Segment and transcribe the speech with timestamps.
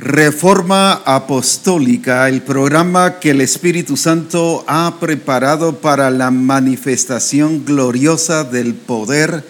[0.00, 8.72] Reforma Apostólica, el programa que el Espíritu Santo ha preparado para la manifestación gloriosa del
[8.72, 9.44] poder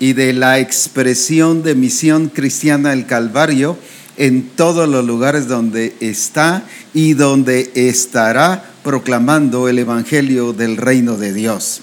[0.00, 3.78] y de la expresión de misión cristiana del Calvario
[4.16, 11.32] en todos los lugares donde está y donde estará proclamando el Evangelio del reino de
[11.32, 11.82] Dios.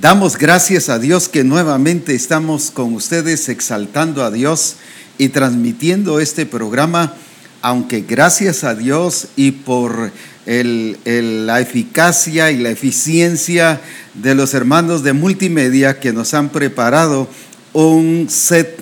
[0.00, 4.76] Damos gracias a Dios que nuevamente estamos con ustedes exaltando a Dios
[5.18, 7.14] y transmitiendo este programa,
[7.62, 10.12] aunque gracias a Dios y por
[10.46, 13.80] la eficacia y la eficiencia
[14.14, 17.28] de los hermanos de multimedia que nos han preparado
[17.72, 18.78] un set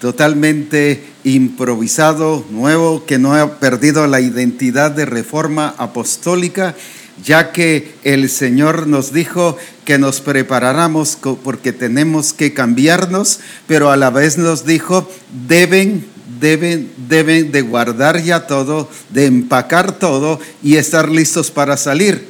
[0.00, 6.74] totalmente improvisado, nuevo, que no ha perdido la identidad de reforma apostólica,
[7.22, 13.96] ya que el Señor nos dijo que nos preparáramos porque tenemos que cambiarnos, pero a
[13.96, 15.10] la vez nos dijo,
[15.46, 16.06] deben,
[16.40, 22.26] deben, deben de guardar ya todo, de empacar todo y estar listos para salir.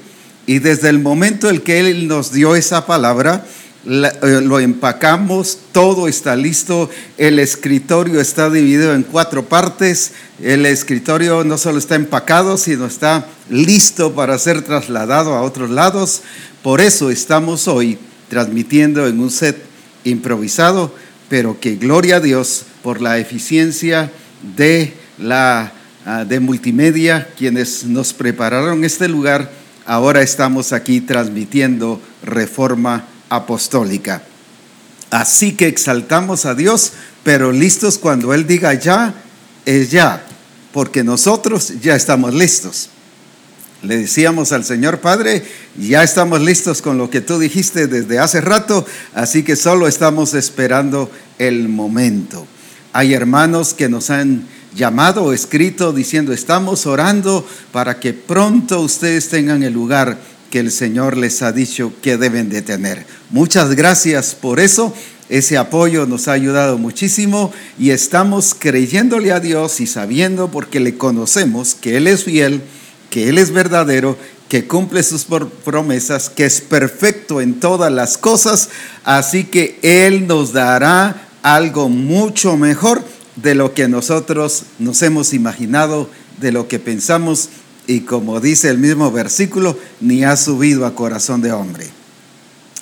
[0.47, 3.47] Y desde el momento en que Él nos dio esa palabra,
[3.85, 11.59] lo empacamos, todo está listo, el escritorio está dividido en cuatro partes, el escritorio no
[11.59, 16.23] solo está empacado, sino está listo para ser trasladado a otros lados.
[16.63, 19.63] Por eso estamos hoy transmitiendo en un set
[20.05, 20.95] improvisado,
[21.29, 24.11] pero que gloria a Dios por la eficiencia
[24.57, 25.73] de la
[26.07, 29.51] ah, de multimedia, quienes nos prepararon este lugar.
[29.87, 34.23] Ahora estamos aquí transmitiendo Reforma apostólica.
[35.11, 39.15] Así que exaltamos a Dios, pero listos cuando Él diga ya,
[39.65, 40.25] es ya,
[40.73, 42.91] porque nosotros ya estamos listos.
[43.83, 45.45] Le decíamos al Señor Padre,
[45.79, 50.33] ya estamos listos con lo que tú dijiste desde hace rato, así que solo estamos
[50.35, 52.47] esperando el momento.
[52.93, 59.29] Hay hermanos que nos han llamado o escrito diciendo, estamos orando para que pronto ustedes
[59.29, 60.19] tengan el lugar
[60.55, 63.05] que el Señor les ha dicho que deben de tener.
[63.31, 64.95] Muchas gracias por eso.
[65.29, 70.97] Ese apoyo nos ha ayudado muchísimo y estamos creyéndole a Dios y sabiendo porque le
[70.97, 72.63] conocemos que Él es fiel,
[73.11, 74.17] que Él es verdadero,
[74.49, 75.27] que cumple sus
[75.65, 78.69] promesas, que es perfecto en todas las cosas.
[79.03, 83.03] Así que Él nos dará algo mucho mejor
[83.35, 86.09] de lo que nosotros nos hemos imaginado,
[86.41, 87.49] de lo que pensamos
[87.87, 91.87] y como dice el mismo versículo, ni ha subido a corazón de hombre.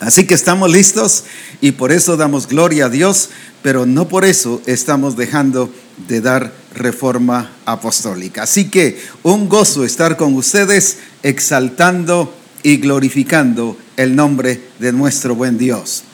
[0.01, 1.25] Así que estamos listos
[1.61, 3.31] y por eso damos gloria a Dios,
[3.63, 5.73] pero no por eso estamos dejando
[6.09, 8.43] de dar reforma apostólica.
[8.43, 12.35] Así que un gozo estar con ustedes exaltando
[12.65, 16.05] y glorificando el nombre de nuestro buen Dios.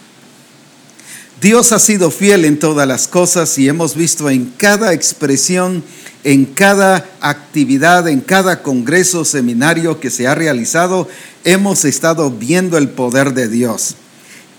[1.40, 5.84] Dios ha sido fiel en todas las cosas y hemos visto en cada expresión
[6.24, 11.08] en cada actividad, en cada congreso, seminario que se ha realizado,
[11.44, 13.94] hemos estado viendo el poder de Dios.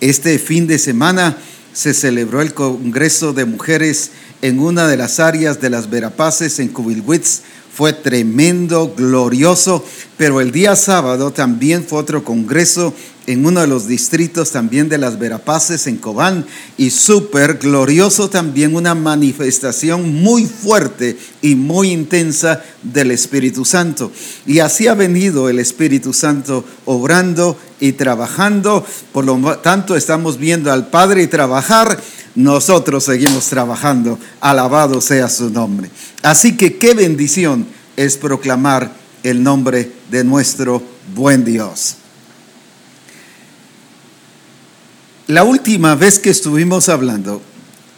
[0.01, 1.37] Este fin de semana
[1.73, 4.11] se celebró el Congreso de Mujeres
[4.41, 7.41] en una de las áreas de las Verapaces en Cubilwitz.
[7.73, 9.85] Fue tremendo, glorioso,
[10.17, 12.93] pero el día sábado también fue otro congreso
[13.29, 16.47] en uno de los distritos también de las Verapaces en Cobán
[16.77, 24.11] y súper glorioso también una manifestación muy fuerte y muy intensa del Espíritu Santo.
[24.47, 30.71] Y así ha venido el Espíritu Santo obrando y trabajando, por lo tanto estamos viendo
[30.71, 32.01] al Padre trabajar,
[32.33, 35.91] nosotros seguimos trabajando, alabado sea su nombre.
[36.23, 38.91] Así que qué bendición es proclamar
[39.21, 40.81] el nombre de nuestro
[41.13, 41.98] buen Dios.
[45.29, 47.39] La última vez que estuvimos hablando,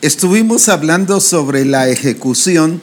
[0.01, 2.81] estuvimos hablando sobre la ejecución,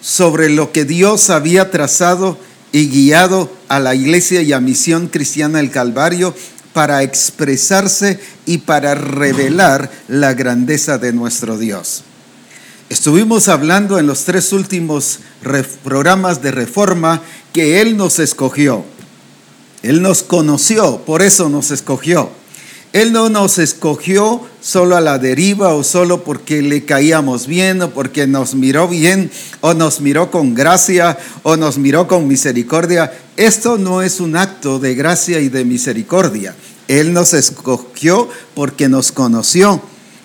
[0.00, 2.38] sobre lo que Dios había trazado
[2.72, 6.34] y guiado a la iglesia y a Misión Cristiana del Calvario
[6.72, 12.04] para expresarse y para revelar la grandeza de nuestro Dios.
[12.88, 15.18] Estuvimos hablando en los tres últimos
[15.82, 17.20] programas de reforma
[17.52, 18.82] que Él nos escogió.
[19.82, 22.30] Él nos conoció, por eso nos escogió.
[22.94, 27.90] Él no nos escogió solo a la deriva o solo porque le caíamos bien o
[27.90, 29.32] porque nos miró bien
[29.62, 33.12] o nos miró con gracia o nos miró con misericordia.
[33.36, 36.54] Esto no es un acto de gracia y de misericordia.
[36.86, 39.82] Él nos escogió porque nos conoció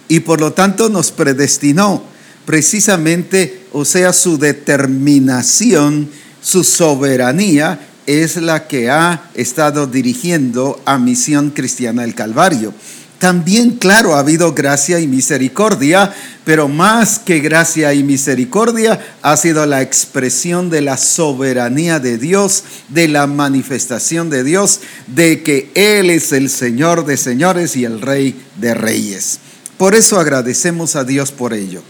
[0.07, 2.03] y por lo tanto nos predestinó.
[2.45, 6.07] Precisamente, o sea, su determinación,
[6.39, 12.73] su soberanía es la que ha estado dirigiendo a Misión Cristiana del Calvario.
[13.19, 19.63] También, claro, ha habido gracia y misericordia, pero más que gracia y misericordia ha sido
[19.67, 26.09] la expresión de la soberanía de Dios, de la manifestación de Dios, de que Él
[26.09, 29.39] es el Señor de señores y el Rey de reyes.
[29.77, 31.83] Por eso agradecemos a Dios por ello.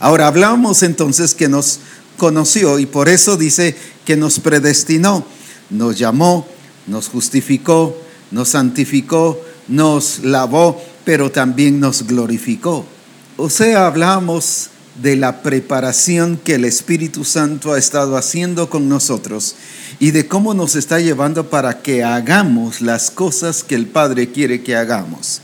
[0.00, 1.80] Ahora hablamos entonces que nos
[2.18, 3.74] conoció y por eso dice
[4.04, 5.24] que nos predestinó,
[5.70, 6.46] nos llamó,
[6.86, 7.96] nos justificó,
[8.30, 12.84] nos santificó, nos lavó, pero también nos glorificó.
[13.38, 14.68] O sea, hablamos
[15.00, 19.54] de la preparación que el Espíritu Santo ha estado haciendo con nosotros
[20.00, 24.62] y de cómo nos está llevando para que hagamos las cosas que el Padre quiere
[24.62, 25.40] que hagamos.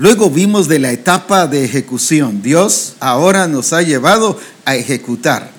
[0.00, 2.40] Luego vimos de la etapa de ejecución.
[2.40, 5.50] Dios ahora nos ha llevado a ejecutar.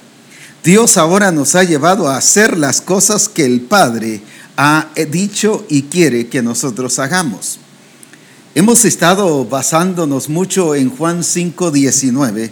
[0.63, 4.19] Dios ahora nos ha llevado a hacer las cosas que el Padre
[4.57, 7.59] ha dicho y quiere que nosotros hagamos.
[8.55, 12.51] Hemos estado basándonos mucho en Juan 5:19,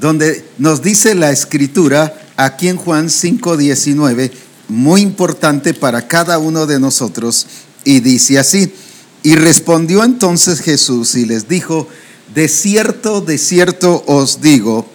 [0.00, 4.32] donde nos dice la escritura aquí en Juan 5:19,
[4.68, 7.46] muy importante para cada uno de nosotros,
[7.84, 8.72] y dice así,
[9.22, 11.88] y respondió entonces Jesús y les dijo,
[12.34, 14.86] de cierto, de cierto os digo,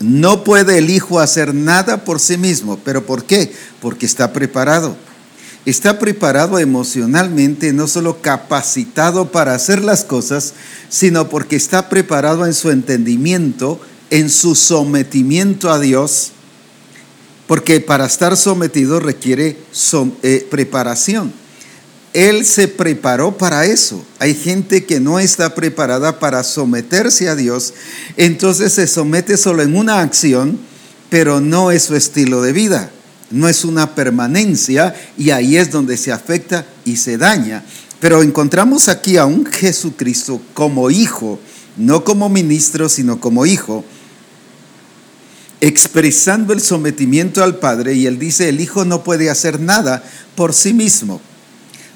[0.00, 3.52] no puede el Hijo hacer nada por sí mismo, pero ¿por qué?
[3.80, 4.96] Porque está preparado
[5.70, 10.54] está preparado emocionalmente, no solo capacitado para hacer las cosas,
[10.88, 16.32] sino porque está preparado en su entendimiento, en su sometimiento a Dios,
[17.46, 19.58] porque para estar sometido requiere
[20.22, 21.32] eh, preparación.
[22.12, 24.04] Él se preparó para eso.
[24.18, 27.74] Hay gente que no está preparada para someterse a Dios,
[28.16, 30.58] entonces se somete solo en una acción,
[31.10, 32.90] pero no es su estilo de vida
[33.30, 37.64] no es una permanencia y ahí es donde se afecta y se daña.
[38.00, 41.38] Pero encontramos aquí a un Jesucristo como hijo,
[41.76, 43.84] no como ministro, sino como hijo,
[45.60, 50.02] expresando el sometimiento al Padre y él dice, el hijo no puede hacer nada
[50.36, 51.20] por sí mismo.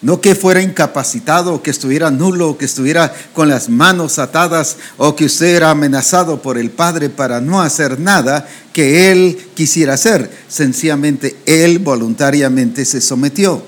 [0.02, 5.26] No que fuera incapacitado, que estuviera nulo, que estuviera con las manos atadas, o que
[5.26, 10.28] usted era amenazado por el Padre para no hacer nada que él quisiera hacer.
[10.48, 13.62] Sencillamente, él voluntariamente se sometió.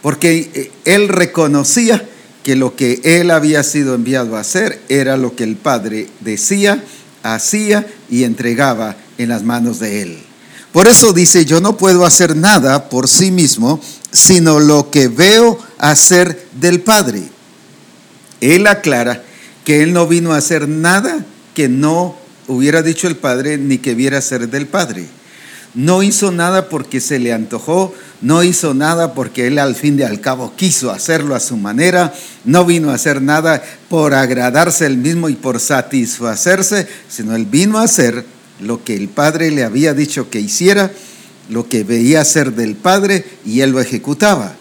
[0.00, 2.08] Porque eh, él reconocía
[2.44, 6.82] que lo que él había sido enviado a hacer era lo que el Padre decía,
[7.24, 10.31] hacía y entregaba en las manos de él.
[10.72, 13.80] Por eso dice, yo no puedo hacer nada por sí mismo,
[14.10, 17.22] sino lo que veo hacer del Padre.
[18.40, 19.22] Él aclara
[19.64, 21.24] que él no vino a hacer nada
[21.54, 22.16] que no
[22.48, 25.06] hubiera dicho el Padre ni que viera hacer del Padre.
[25.74, 30.02] No hizo nada porque se le antojó, no hizo nada porque él al fin y
[30.02, 32.12] al cabo quiso hacerlo a su manera,
[32.44, 37.78] no vino a hacer nada por agradarse él mismo y por satisfacerse, sino él vino
[37.78, 38.26] a hacer
[38.60, 40.92] lo que el Padre le había dicho que hiciera
[41.48, 44.56] lo que veía ser del Padre y él lo ejecutaba.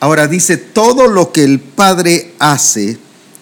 [0.00, 2.98] Ahora dice, todo lo que el Padre hace,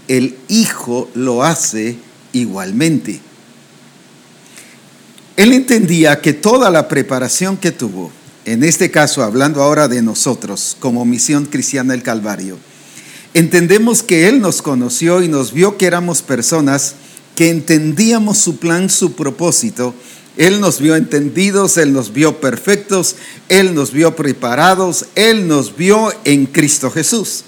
[0.09, 1.97] el Hijo lo hace
[2.33, 3.21] igualmente.
[5.37, 8.11] Él entendía que toda la preparación que tuvo,
[8.47, 12.57] en este caso hablando ahora de nosotros como misión cristiana del Calvario,
[13.35, 16.95] entendemos que Él nos conoció y nos vio que éramos personas
[17.37, 19.94] que entendíamos su plan, su propósito,
[20.37, 23.17] él nos vio entendidos, Él nos vio perfectos,
[23.49, 27.44] Él nos vio preparados, Él nos vio en Cristo Jesús.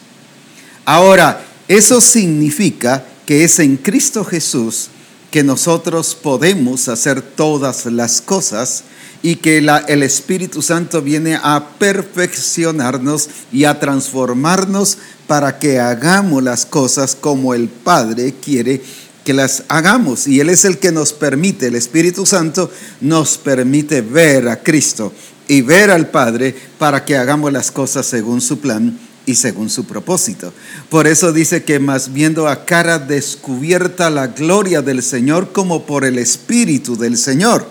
[0.87, 4.89] Ahora, eso significa que es en Cristo Jesús
[5.31, 8.85] que nosotros podemos hacer todas las cosas
[9.23, 14.97] y que el Espíritu Santo viene a perfeccionarnos y a transformarnos
[15.27, 18.81] para que hagamos las cosas como el Padre quiere
[19.29, 20.27] que las hagamos.
[20.27, 25.13] Y Él es el que nos permite, el Espíritu Santo nos permite ver a Cristo
[25.47, 29.85] y ver al Padre para que hagamos las cosas según su plan y según su
[29.85, 30.55] propósito.
[30.89, 36.07] Por eso dice que más viendo a cara descubierta la gloria del Señor como por
[36.07, 37.69] el Espíritu del Señor.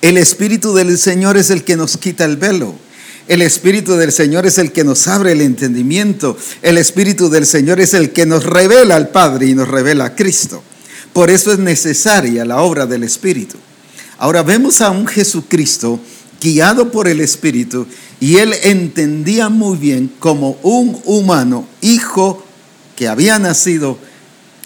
[0.00, 2.74] El Espíritu del Señor es el que nos quita el velo.
[3.30, 6.36] El Espíritu del Señor es el que nos abre el entendimiento.
[6.62, 10.16] El Espíritu del Señor es el que nos revela al Padre y nos revela a
[10.16, 10.64] Cristo.
[11.12, 13.56] Por eso es necesaria la obra del Espíritu.
[14.18, 16.00] Ahora vemos a un Jesucristo
[16.40, 17.86] guiado por el Espíritu
[18.18, 22.44] y él entendía muy bien como un humano, hijo
[22.96, 23.96] que había nacido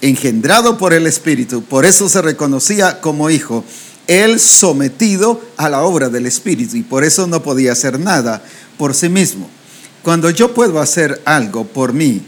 [0.00, 3.62] engendrado por el Espíritu, por eso se reconocía como hijo,
[4.06, 8.42] él sometido a la obra del Espíritu y por eso no podía hacer nada
[8.76, 9.48] por sí mismo.
[10.02, 12.22] Cuando yo puedo hacer algo por mí,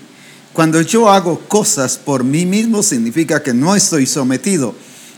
[0.52, 4.74] cuando yo hago cosas por mí mismo, significa que no estoy sometido.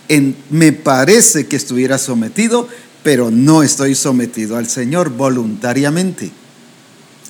[0.08, 2.66] En, me parece que estuviera sometido,
[3.04, 6.32] pero no estoy sometido al Señor voluntariamente,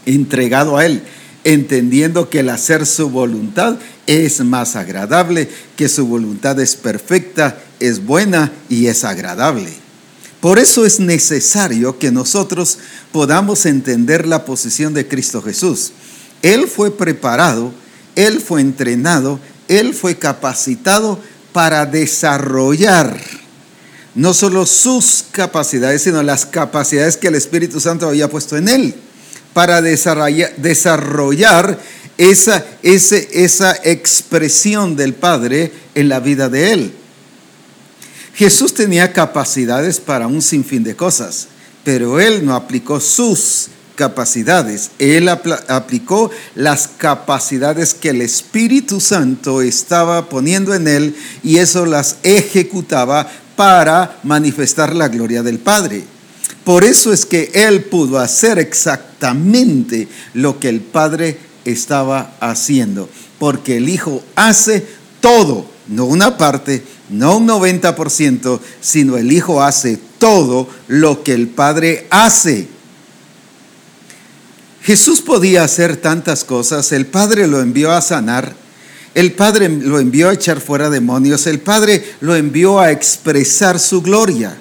[0.06, 1.02] entregado a Él,
[1.44, 8.04] entendiendo que el hacer su voluntad es más agradable, que su voluntad es perfecta, es
[8.04, 9.72] buena y es agradable.
[10.40, 12.78] Por eso es necesario que nosotros
[13.12, 15.92] podamos entender la posición de Cristo Jesús.
[16.42, 17.72] Él fue preparado,
[18.14, 21.18] Él fue entrenado, Él fue capacitado
[21.52, 23.18] para desarrollar
[24.18, 28.94] no solo sus capacidades, sino las capacidades que el Espíritu Santo había puesto en Él,
[29.52, 31.78] para desarrollar,
[32.18, 36.92] esa, esa expresión del Padre en la vida de Él.
[38.38, 41.48] Jesús tenía capacidades para un sinfín de cosas,
[41.82, 43.66] pero él no aplicó sus
[43.96, 51.84] capacidades, él aplicó las capacidades que el Espíritu Santo estaba poniendo en él y eso
[51.84, 56.04] las ejecutaba para manifestar la gloria del Padre.
[56.62, 63.78] Por eso es que él pudo hacer exactamente lo que el Padre estaba haciendo, porque
[63.78, 64.86] el Hijo hace
[65.20, 71.48] todo, no una parte, no un 90%, sino el Hijo hace todo lo que el
[71.48, 72.68] Padre hace.
[74.82, 78.54] Jesús podía hacer tantas cosas, el Padre lo envió a sanar,
[79.14, 84.00] el Padre lo envió a echar fuera demonios, el Padre lo envió a expresar su
[84.00, 84.56] gloria.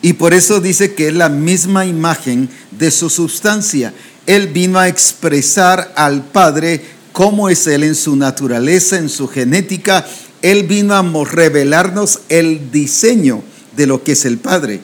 [0.00, 3.92] Y por eso dice que es la misma imagen de su sustancia.
[4.26, 10.06] Él vino a expresar al Padre cómo es Él en su naturaleza, en su genética,
[10.42, 13.42] él vino a revelarnos el diseño
[13.76, 14.80] de lo que es el Padre.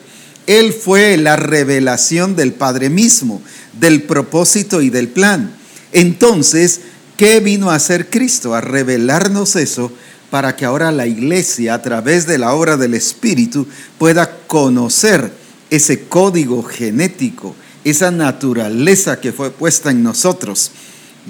[0.47, 3.41] Él fue la revelación del Padre mismo,
[3.79, 5.55] del propósito y del plan.
[5.91, 6.81] Entonces,
[7.17, 8.53] ¿qué vino a hacer Cristo?
[8.53, 9.91] A revelarnos eso
[10.29, 15.31] para que ahora la iglesia, a través de la obra del Espíritu, pueda conocer
[15.69, 20.71] ese código genético, esa naturaleza que fue puesta en nosotros.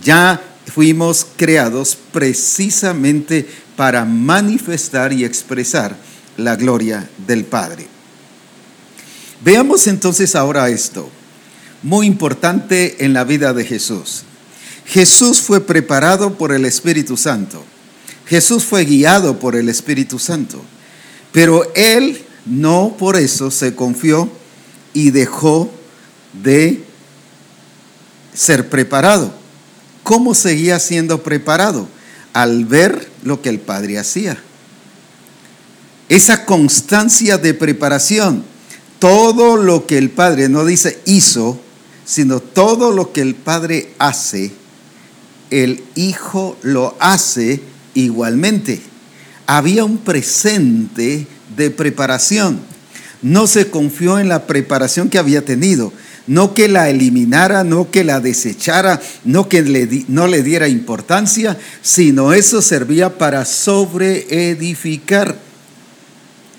[0.04, 5.96] Ya fuimos creados precisamente para manifestar y expresar
[6.38, 7.88] la gloria del Padre.
[9.44, 11.10] Veamos entonces ahora esto,
[11.84, 14.24] muy importante en la vida de Jesús.
[14.86, 17.64] Jesús fue preparado por el Espíritu Santo.
[18.28, 20.62] Jesús fue guiado por el Espíritu Santo.
[21.32, 24.30] Pero él no por eso se confió
[24.94, 25.70] y dejó
[26.44, 26.84] de
[28.34, 29.45] ser preparado.
[30.06, 31.90] ¿Cómo seguía siendo preparado?
[32.36, 34.38] al ver lo que el Padre hacía.
[36.10, 38.44] Esa constancia de preparación,
[39.00, 41.58] todo lo que el Padre no dice hizo,
[42.04, 44.52] sino todo lo que el Padre hace,
[45.50, 47.62] el Hijo lo hace
[47.94, 48.82] igualmente.
[49.48, 52.60] Había un presente de preparación.
[53.22, 55.94] No se confió en la preparación que había tenido,
[56.28, 61.58] no que la eliminara, no que la desechara, no que le, no le diera importancia,
[61.82, 65.38] sino eso servía para sobreedificar.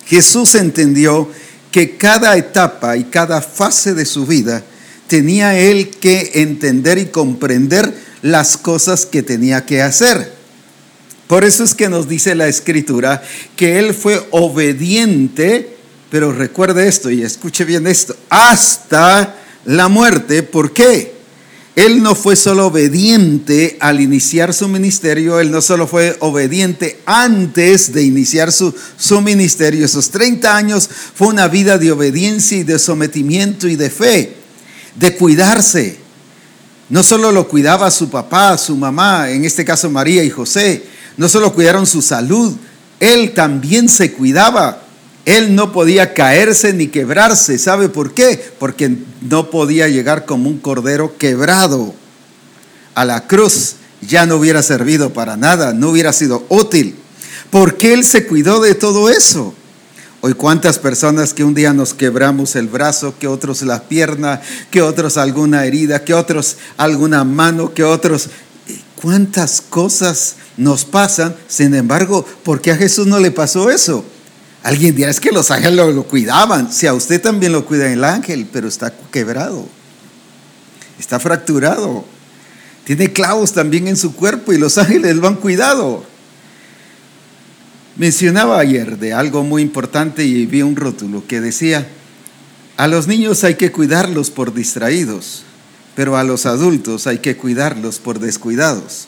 [0.07, 1.29] Jesús entendió
[1.73, 4.63] que cada etapa y cada fase de su vida
[5.09, 7.93] tenía él que entender y comprender
[8.23, 10.33] las cosas que tenía que hacer.
[11.27, 13.23] Por eso es que nos dice la escritura
[13.57, 15.77] que él fue obediente,
[16.11, 19.35] pero recuerde esto y escuche bien esto, hasta
[19.67, 20.43] la muerte.
[20.43, 21.15] ¿Por qué?
[21.77, 27.93] Él no fue solo obediente al iniciar su ministerio, él no solo fue obediente antes
[27.93, 29.85] de iniciar su, su, ministerio.
[29.85, 34.37] Esos 30 años fue una vida de obediencia y de sometimiento y de fe,
[34.95, 35.99] de cuidarse.
[36.89, 40.83] No solo lo cuidaba su papá, su mamá, en este caso María y José,
[41.19, 42.57] no solo cuidaron su salud,
[43.01, 44.86] él también se cuidaba
[45.27, 47.59] él no podía caerse ni quebrarse.
[47.59, 48.53] ¿Sabe por qué?
[48.61, 51.95] Porque no podía llegar como un cordero quebrado
[52.95, 53.75] a la cruz.
[54.01, 56.95] Ya no hubiera servido para nada, no hubiera sido útil.
[57.51, 59.53] Porque Él se cuidó de todo eso.
[60.21, 64.41] Hoy cuántas personas que un día nos quebramos el brazo, que otros la pierna,
[64.71, 68.31] que otros alguna herida, que otros alguna mano, que otros...
[68.95, 71.37] ¿Cuántas cosas nos pasan?
[71.49, 74.05] Sin embargo, ¿por qué a Jesús no le pasó eso?
[74.67, 76.73] Alguien dirá, es que los ángeles lo, cuidaban.
[76.73, 79.65] Si a usted también lo cuida el ángel, pero está quebrado,
[80.99, 82.05] está fracturado.
[82.83, 86.05] Tiene clavos también en su cuerpo y los ángeles lo han cuidado.
[87.95, 91.87] Mencionaba ayer de algo muy importante y vi un rótulo que decía,
[92.77, 95.45] a los niños hay que cuidarlos por distraídos,
[95.95, 99.07] pero a los adultos hay que cuidarlos por descuidados.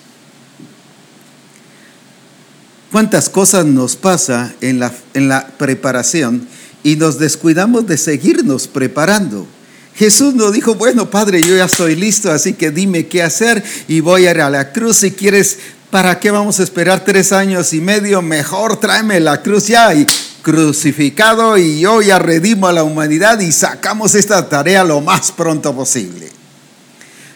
[2.91, 6.49] ¿Cuántas cosas nos pasa en la, en la preparación
[6.83, 9.47] y nos descuidamos de seguirnos preparando?
[9.95, 14.01] Jesús nos dijo, bueno, Padre, yo ya estoy listo, así que dime qué hacer y
[14.01, 14.99] voy a ir a la cruz.
[14.99, 15.59] Si quieres,
[15.91, 18.23] ¿para qué vamos a esperar tres años y medio?
[18.23, 20.07] Mejor tráeme la cruz ya y
[20.41, 25.75] crucificado y yo ya redimo a la humanidad y sacamos esta tarea lo más pronto
[25.75, 26.31] posible.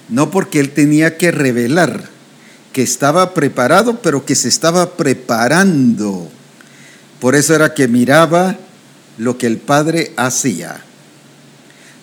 [0.08, 2.11] No porque él tenía que revelar
[2.72, 6.28] que estaba preparado, pero que se estaba preparando.
[7.20, 8.56] Por eso era que miraba
[9.18, 10.82] lo que el Padre hacía.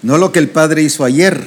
[0.02, 1.44] No lo que el Padre hizo ayer,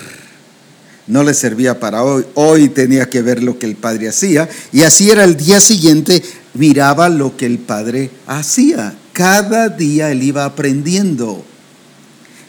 [1.07, 2.25] no le servía para hoy.
[2.35, 4.49] Hoy tenía que ver lo que el Padre hacía.
[4.73, 6.23] Y así era el día siguiente,
[6.55, 8.95] miraba lo que el Padre hacía.
[9.13, 11.45] Cada día él iba aprendiendo.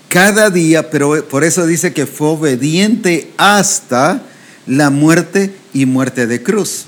[0.09, 4.21] Cada día, pero por eso dice que fue obediente hasta
[4.67, 6.85] la muerte y muerte de cruz.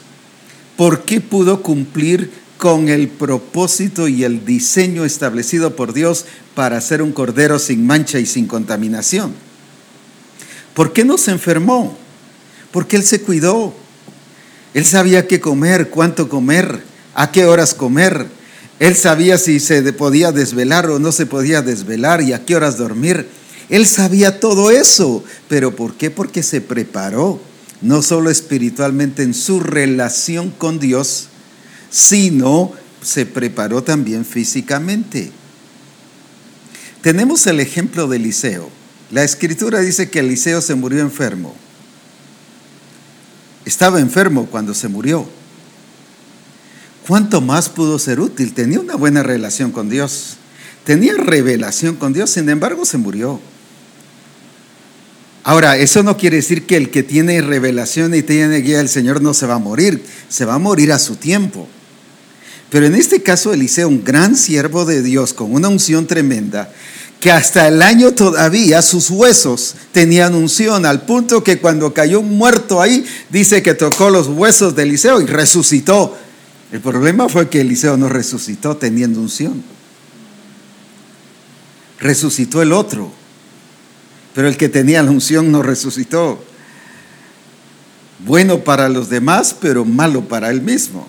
[0.77, 7.01] ¿Por qué pudo cumplir con el propósito y el diseño establecido por Dios para ser
[7.01, 9.33] un cordero sin mancha y sin contaminación?
[10.73, 11.97] ¿Por qué no se enfermó?
[12.71, 13.73] Porque Él se cuidó.
[14.73, 18.27] Él sabía qué comer, cuánto comer, a qué horas comer.
[18.79, 22.77] Él sabía si se podía desvelar o no se podía desvelar y a qué horas
[22.77, 23.29] dormir.
[23.69, 25.23] Él sabía todo eso.
[25.47, 26.11] ¿Pero por qué?
[26.11, 27.39] Porque se preparó
[27.81, 31.27] no solo espiritualmente en su relación con Dios,
[31.89, 35.31] sino se preparó también físicamente.
[37.01, 38.69] Tenemos el ejemplo de Eliseo.
[39.11, 41.55] La escritura dice que Eliseo se murió enfermo.
[43.65, 45.27] Estaba enfermo cuando se murió.
[47.07, 48.53] ¿Cuánto más pudo ser útil?
[48.53, 50.37] Tenía una buena relación con Dios.
[50.83, 53.39] Tenía revelación con Dios, sin embargo se murió.
[55.47, 59.21] Ahora, eso no quiere decir que el que tiene revelación y tiene guía del Señor
[59.21, 61.67] no se va a morir, se va a morir a su tiempo.
[62.71, 66.73] Pero en este caso Eliseo, un gran siervo de Dios con una unción tremenda,
[67.19, 72.81] que hasta el año todavía sus huesos tenían unción, al punto que cuando cayó muerto
[72.81, 76.17] ahí, dice que tocó los huesos de Eliseo y resucitó.
[76.71, 79.63] El problema fue que Eliseo no resucitó teniendo unción.
[81.99, 83.24] Resucitó el otro
[84.35, 86.43] pero el que tenía la unción no resucitó.
[88.25, 91.07] Bueno para los demás, pero malo para él mismo.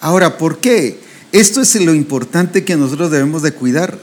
[0.00, 0.98] Ahora, ¿por qué?
[1.32, 3.98] Esto es lo importante que nosotros debemos de cuidar.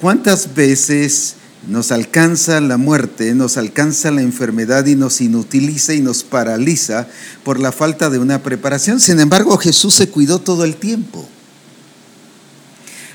[0.00, 1.34] ¿Cuántas veces
[1.66, 7.08] nos alcanza la muerte, nos alcanza la enfermedad y nos inutiliza y nos paraliza
[7.42, 9.00] por la falta de una preparación?
[9.00, 11.28] Sin embargo, Jesús se cuidó todo el tiempo.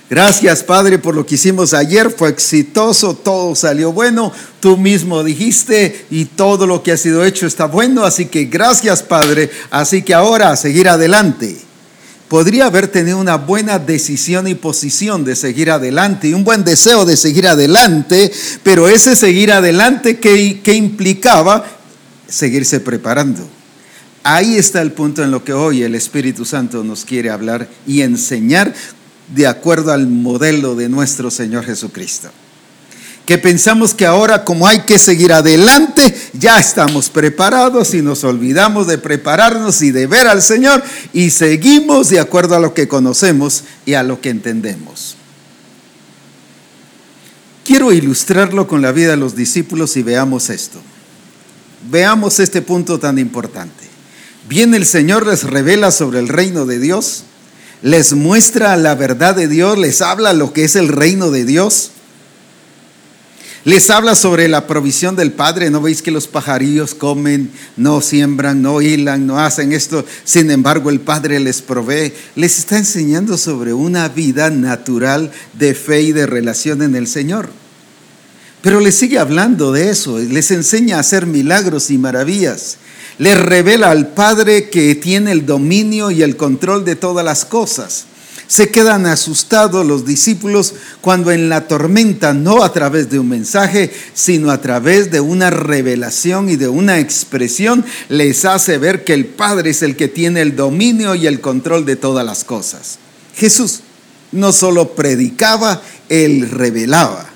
[0.10, 6.06] Gracias Padre por lo que hicimos ayer, fue exitoso, todo salió bueno, tú mismo dijiste
[6.12, 10.14] y todo lo que ha sido hecho está bueno, así que gracias Padre, así que
[10.14, 11.58] ahora seguir adelante.
[12.28, 17.06] Podría haber tenido una buena decisión y posición de seguir adelante y un buen deseo
[17.06, 18.32] de seguir adelante,
[18.64, 21.66] pero ese seguir adelante que, que implicaba
[22.28, 23.48] seguirse preparando.
[24.24, 28.02] Ahí está el punto en lo que hoy el Espíritu Santo nos quiere hablar y
[28.02, 28.74] enseñar
[29.34, 32.30] de acuerdo al modelo de nuestro Señor Jesucristo.
[33.26, 38.86] Que pensamos que ahora como hay que seguir adelante, ya estamos preparados y nos olvidamos
[38.88, 43.64] de prepararnos y de ver al Señor y seguimos de acuerdo a lo que conocemos
[43.86, 45.16] y a lo que entendemos.
[47.64, 50.82] Quiero ilustrarlo con la vida de los discípulos y veamos esto.
[51.90, 53.86] Veamos este punto tan importante.
[54.50, 57.24] Bien el Señor les revela sobre el reino de Dios
[57.84, 61.92] les muestra la verdad de Dios, les habla lo que es el reino de Dios.
[63.66, 65.70] Les habla sobre la provisión del Padre.
[65.70, 70.06] ¿No veis que los pajarillos comen, no siembran, no hilan, no hacen esto?
[70.24, 72.14] Sin embargo, el Padre les provee.
[72.36, 77.50] Les está enseñando sobre una vida natural de fe y de relación en el Señor.
[78.62, 80.20] Pero les sigue hablando de eso.
[80.20, 82.78] Les enseña a hacer milagros y maravillas
[83.18, 88.06] le revela al Padre que tiene el dominio y el control de todas las cosas.
[88.48, 93.92] Se quedan asustados los discípulos cuando en la tormenta, no a través de un mensaje,
[94.14, 99.26] sino a través de una revelación y de una expresión, les hace ver que el
[99.26, 103.00] Padre es el que tiene el dominio y el control de todas las cosas.
[103.36, 103.80] Jesús
[104.32, 107.33] no solo predicaba, él revelaba.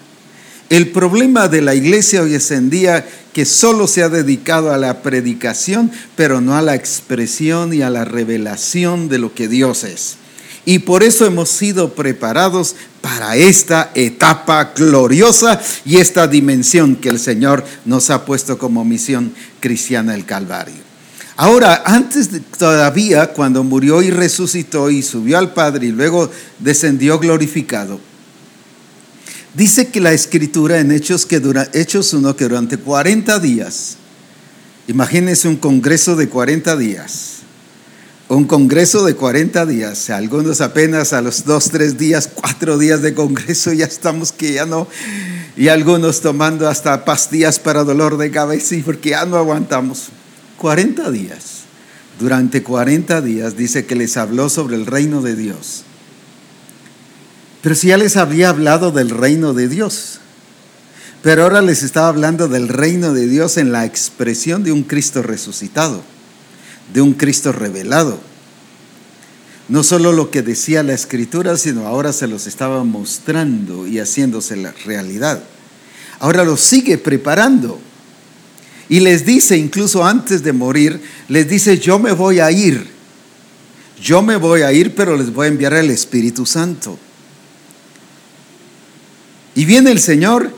[0.69, 5.01] El problema de la iglesia hoy en día que solo se ha dedicado a la
[5.01, 10.17] predicación, pero no a la expresión y a la revelación de lo que Dios es.
[10.65, 17.19] Y por eso hemos sido preparados para esta etapa gloriosa y esta dimensión que el
[17.19, 20.87] Señor nos ha puesto como misión cristiana el Calvario.
[21.37, 28.01] Ahora, antes todavía, cuando murió y resucitó y subió al Padre y luego descendió glorificado,
[29.57, 33.97] dice que la escritura en Hechos, que dura, Hechos 1 que durante 40 días,
[34.87, 37.37] imagínense un congreso de 40 días,
[38.29, 43.15] un congreso de 40 días, algunos apenas a los 2, 3 días, 4 días de
[43.15, 44.87] congreso ya estamos que ya no,
[45.55, 50.09] y algunos tomando hasta pastillas para dolor de cabeza y porque ya no aguantamos.
[50.57, 51.63] 40 días.
[52.19, 55.83] Durante 40 días dice que les habló sobre el reino de Dios.
[57.67, 60.21] Pero si ya les había hablado del reino de Dios.
[61.21, 65.21] Pero ahora les estaba hablando del reino de Dios en la expresión de un Cristo
[65.21, 66.01] resucitado,
[66.93, 68.21] de un Cristo revelado.
[69.67, 74.55] No solo lo que decía la escritura, sino ahora se los estaba mostrando y haciéndose
[74.55, 75.43] la realidad.
[76.19, 77.81] Ahora lo sigue preparando.
[78.87, 82.87] Y les dice, incluso antes de morir, les dice, yo me voy a ir.
[84.01, 86.97] Yo me voy a ir, pero les voy a enviar el Espíritu Santo.
[89.57, 90.51] Y viene el Señor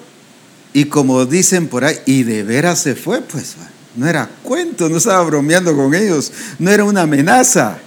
[0.74, 3.56] y como dicen por ahí, y de veras se fue, pues
[3.96, 7.80] no era cuento, no estaba bromeando con ellos, no era una amenaza.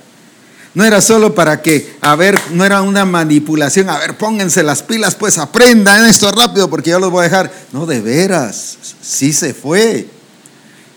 [0.75, 4.83] No era solo para que, a ver, no era una manipulación, a ver, pónganse las
[4.83, 7.53] pilas, pues aprendan esto rápido porque yo los voy a dejar.
[7.73, 10.07] No, de veras, sí se fue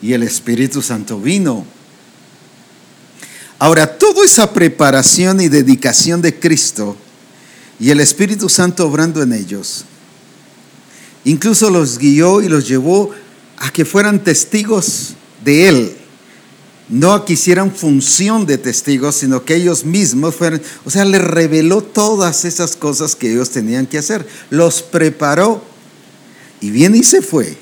[0.02, 1.66] y el Espíritu Santo vino.
[3.60, 6.96] Ahora, toda esa preparación y dedicación de Cristo
[7.82, 9.84] y el Espíritu Santo obrando en ellos,
[11.26, 13.12] incluso los guió y los llevó
[13.58, 15.98] a que fueran testigos de Él.
[16.88, 21.22] No a que hicieran función de testigos, sino que ellos mismos fueran, o sea, les
[21.22, 24.26] reveló todas esas cosas que ellos tenían que hacer.
[24.52, 25.64] Los preparó
[26.62, 27.58] y viene y se fue.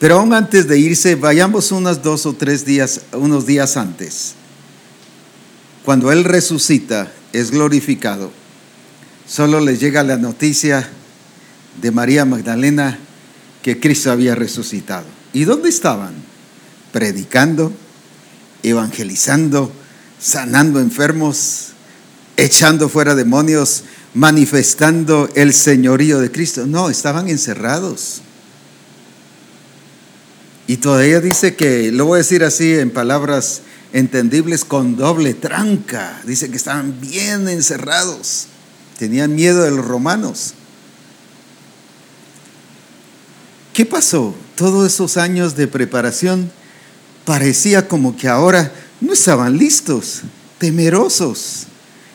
[0.00, 4.34] Pero aún antes de irse, vayamos unos dos o tres días, unos días antes.
[5.84, 8.30] Cuando Él resucita, es glorificado.
[9.26, 10.88] Solo le llega la noticia
[11.80, 12.98] de María Magdalena
[13.62, 15.06] que Cristo había resucitado.
[15.32, 16.14] ¿Y dónde estaban?
[16.92, 17.72] Predicando,
[18.62, 19.72] evangelizando,
[20.20, 21.68] sanando enfermos,
[22.36, 23.84] echando fuera demonios,
[24.14, 26.66] manifestando el señorío de Cristo.
[26.66, 28.22] No, estaban encerrados.
[30.66, 36.20] Y todavía dice que, lo voy a decir así en palabras entendibles, con doble tranca.
[36.24, 38.46] Dice que estaban bien encerrados,
[38.98, 40.54] tenían miedo de los romanos.
[43.74, 44.32] ¿Qué pasó?
[44.54, 46.48] Todos esos años de preparación
[47.24, 50.20] parecía como que ahora no estaban listos,
[50.58, 51.64] temerosos,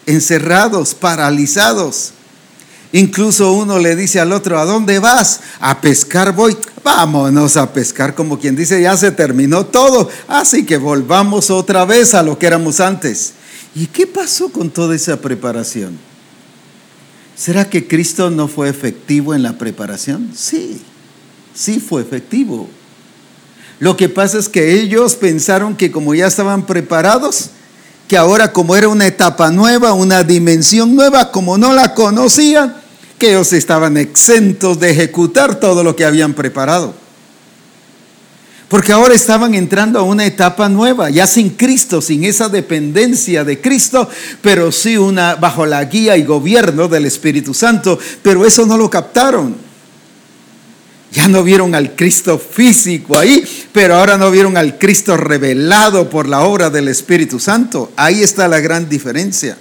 [0.05, 2.13] encerrados, paralizados.
[2.93, 5.41] Incluso uno le dice al otro, ¿a dónde vas?
[5.59, 6.55] A pescar voy.
[6.81, 12.13] Vámonos a pescar, como quien dice, ya se terminó todo, así que volvamos otra vez
[12.13, 13.33] a lo que éramos antes.
[13.75, 15.99] ¿Y qué pasó con toda esa preparación?
[17.35, 20.31] ¿Será que Cristo no fue efectivo en la preparación?
[20.33, 20.81] Sí,
[21.59, 22.69] sí fue efectivo.
[23.79, 27.49] Lo que pasa es que ellos pensaron que como ya estaban preparados,
[28.07, 32.75] que ahora como era una etapa nueva, una dimensión nueva, como no la conocían,
[33.17, 36.93] que ellos estaban exentos de ejecutar todo lo que habían preparado.
[38.69, 43.59] Porque ahora estaban entrando a una etapa nueva, ya sin Cristo, sin esa dependencia de
[43.59, 44.07] Cristo,
[44.41, 48.89] pero sí una bajo la guía y gobierno del Espíritu Santo, pero eso no lo
[48.89, 49.68] captaron.
[51.11, 56.27] Ya no vieron al Cristo físico ahí, pero ahora no vieron al Cristo revelado por
[56.27, 57.91] la obra del Espíritu Santo.
[57.95, 59.57] Ahí está la gran diferencia.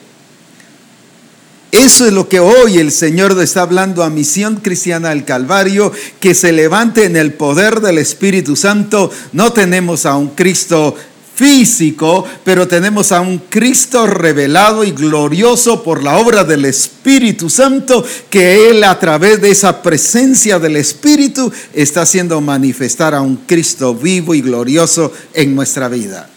[1.71, 6.35] Eso es lo que hoy el Señor está hablando a Misión Cristiana del Calvario, que
[6.35, 9.11] se levante en el poder del Espíritu Santo.
[9.33, 10.97] No tenemos a un Cristo
[11.39, 18.05] físico, pero tenemos a un Cristo revelado y glorioso por la obra del Espíritu Santo,
[18.29, 23.95] que Él a través de esa presencia del Espíritu está haciendo manifestar a un Cristo
[23.95, 26.29] vivo y glorioso en nuestra vida.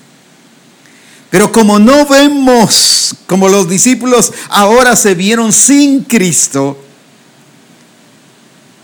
[1.31, 6.77] Pero como no vemos, como los discípulos ahora se vieron sin Cristo,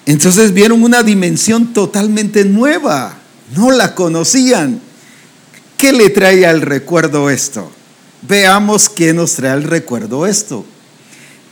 [0.08, 3.20] entonces vieron una dimensión totalmente nueva,
[3.56, 4.87] no la conocían.
[5.78, 7.72] ¿Qué le trae al recuerdo esto?
[8.24, 10.66] Veamos qué nos trae al recuerdo esto.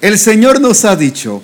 [0.02, 1.44] El Señor nos ha dicho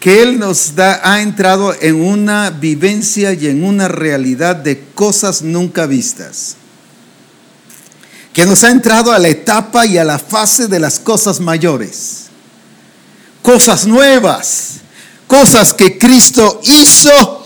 [0.00, 5.86] que Él nos ha entrado en una vivencia y en una realidad de cosas nunca
[5.86, 6.56] vistas.
[8.32, 12.26] que nos ha entrado a la etapa y a la fase de las cosas mayores,
[13.42, 14.74] cosas nuevas,
[15.26, 17.44] cosas que Cristo hizo,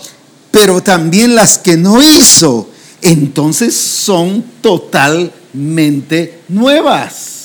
[0.51, 2.69] pero también las que no hizo,
[3.11, 7.35] entonces son totalmente nuevas.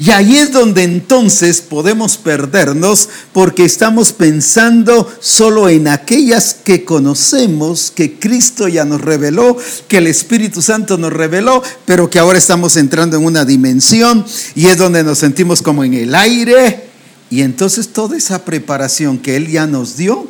[0.00, 7.90] Y ahí es donde entonces podemos perdernos porque estamos pensando solo en aquellas que conocemos,
[7.90, 9.56] que Cristo ya nos reveló,
[9.88, 14.68] que el Espíritu Santo nos reveló, pero que ahora estamos entrando en una dimensión y
[14.68, 16.84] es donde nos sentimos como en el aire.
[17.28, 20.28] Y entonces toda esa preparación que Él ya nos dio,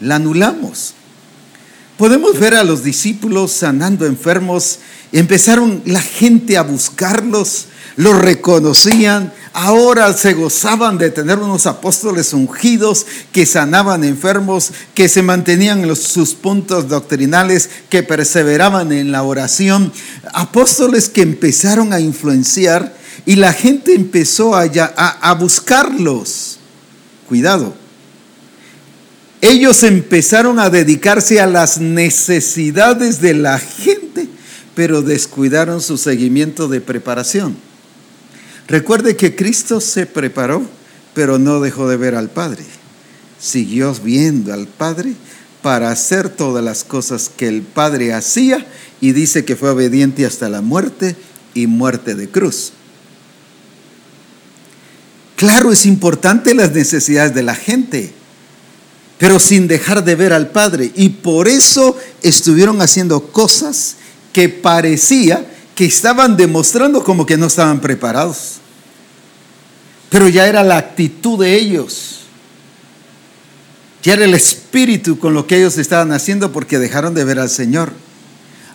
[0.00, 0.94] la anulamos.
[2.00, 4.78] Podemos ver a los discípulos sanando enfermos.
[5.12, 7.66] Empezaron la gente a buscarlos
[8.00, 15.20] lo reconocían, ahora se gozaban de tener unos apóstoles ungidos que sanaban enfermos, que se
[15.20, 19.92] mantenían en sus puntos doctrinales, que perseveraban en la oración,
[20.32, 26.58] apóstoles que empezaron a influenciar y la gente empezó a, a buscarlos.
[27.28, 27.74] Cuidado.
[29.40, 34.28] Ellos empezaron a dedicarse a las necesidades de la gente,
[34.74, 37.56] pero descuidaron su seguimiento de preparación.
[38.68, 40.62] Recuerde que Cristo se preparó,
[41.14, 42.64] pero no dejó de ver al Padre.
[43.40, 45.14] Siguió viendo al Padre
[45.62, 48.66] para hacer todas las cosas que el Padre hacía
[49.00, 51.16] y dice que fue obediente hasta la muerte
[51.54, 52.72] y muerte de cruz.
[55.36, 58.12] Claro, es importante las necesidades de la gente,
[59.20, 60.92] pero sin dejar de ver al Padre.
[60.96, 63.96] Y por eso estuvieron haciendo cosas
[64.32, 68.54] que parecía que estaban demostrando como que no estaban preparados.
[70.08, 72.20] Pero ya era la actitud de ellos.
[74.02, 77.50] Ya era el espíritu con lo que ellos estaban haciendo porque dejaron de ver al
[77.50, 77.92] Señor.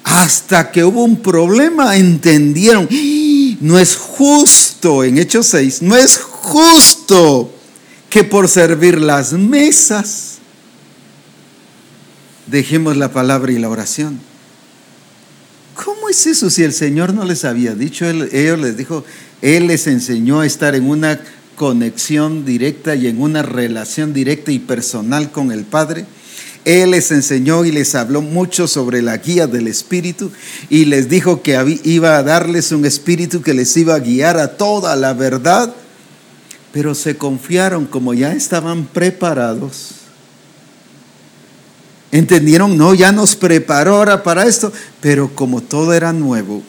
[0.04, 3.58] Hasta que hubo un problema, entendieron, ¡Ah!
[3.62, 7.52] no es justo, en Hechos 6, no es justo
[8.12, 10.35] que por servir las mesas
[12.48, 14.20] dejemos la palabra y la oración.
[15.76, 18.06] ¿Cómo es eso si el Señor no les había dicho?
[18.06, 19.04] Él, ellos les dijo,
[19.42, 21.20] él les enseñó a estar en una
[21.56, 26.06] conexión directa y en una relación directa y personal con el Padre.
[26.64, 30.32] Él les enseñó y les habló mucho sobre la guía del Espíritu
[30.70, 34.58] y les dijo que iba a darles un Espíritu que les iba a guiar a
[34.58, 35.74] toda la verdad,
[36.72, 39.95] pero se confiaron como ya estaban preparados.
[42.16, 46.64] Entendieron, no, ya nos preparó ahora para esto, pero como todo era nuevo,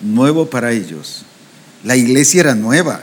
[0.00, 1.22] nuevo para ellos,
[1.84, 3.02] la iglesia era nueva.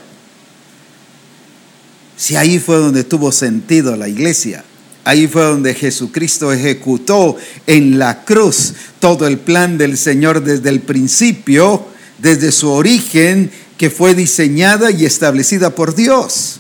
[2.17, 4.65] Si ahí fue donde tuvo sentido la iglesia,
[5.05, 10.81] ahí fue donde Jesucristo ejecutó en la cruz todo el plan del Señor desde el
[10.81, 16.59] principio, desde su origen, que fue diseñada y establecida por Dios.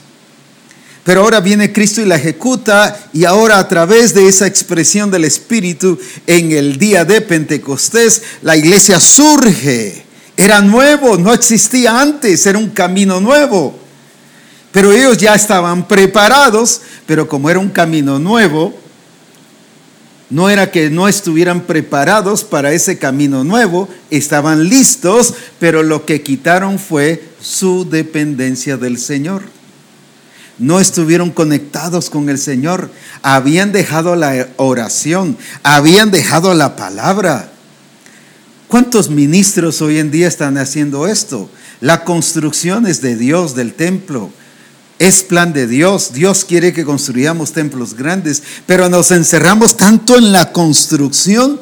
[1.03, 5.25] Pero ahora viene Cristo y la ejecuta y ahora a través de esa expresión del
[5.25, 10.03] Espíritu en el día de Pentecostés, la iglesia surge
[10.35, 13.77] era nuevo, no existía antes, era un camino nuevo.
[14.71, 18.73] Pero ellos ya estaban preparados, pero como era un camino nuevo,
[20.31, 26.23] no era que no estuvieran preparados para ese camino nuevo, estaban listos, pero lo que
[26.23, 29.43] quitaron fue su dependencia del Señor.
[30.63, 32.89] No estuvieron conectados con el Señor,
[33.21, 37.51] habían dejado la oración, habían dejado la palabra.
[38.69, 41.49] ¿Cuántos ministros hoy en día están haciendo esto?
[41.81, 44.31] La construcción es de Dios, del templo.
[44.99, 46.13] Es plan de Dios.
[46.13, 51.59] Dios quiere que construyamos templos grandes, pero nos encerramos tanto en la construcción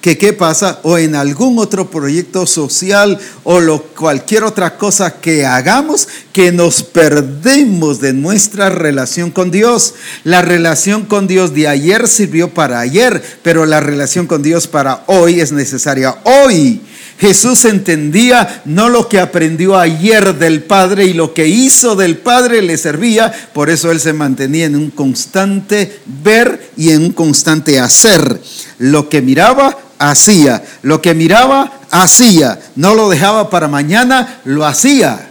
[0.00, 5.44] que qué pasa o en algún otro proyecto social o lo, cualquier otra cosa que
[5.44, 9.94] hagamos que nos perdemos de nuestra relación con Dios.
[10.22, 15.02] La relación con Dios de ayer sirvió para ayer, pero la relación con Dios para
[15.06, 16.80] hoy es necesaria hoy.
[17.18, 22.62] Jesús entendía no lo que aprendió ayer del Padre y lo que hizo del Padre
[22.62, 27.80] le servía, por eso él se mantenía en un constante ver y en un constante
[27.80, 28.40] hacer.
[28.78, 30.62] Lo que miraba hacía.
[30.82, 32.58] Lo que miraba, hacía.
[32.76, 35.28] No lo dejaba para mañana, lo hacía.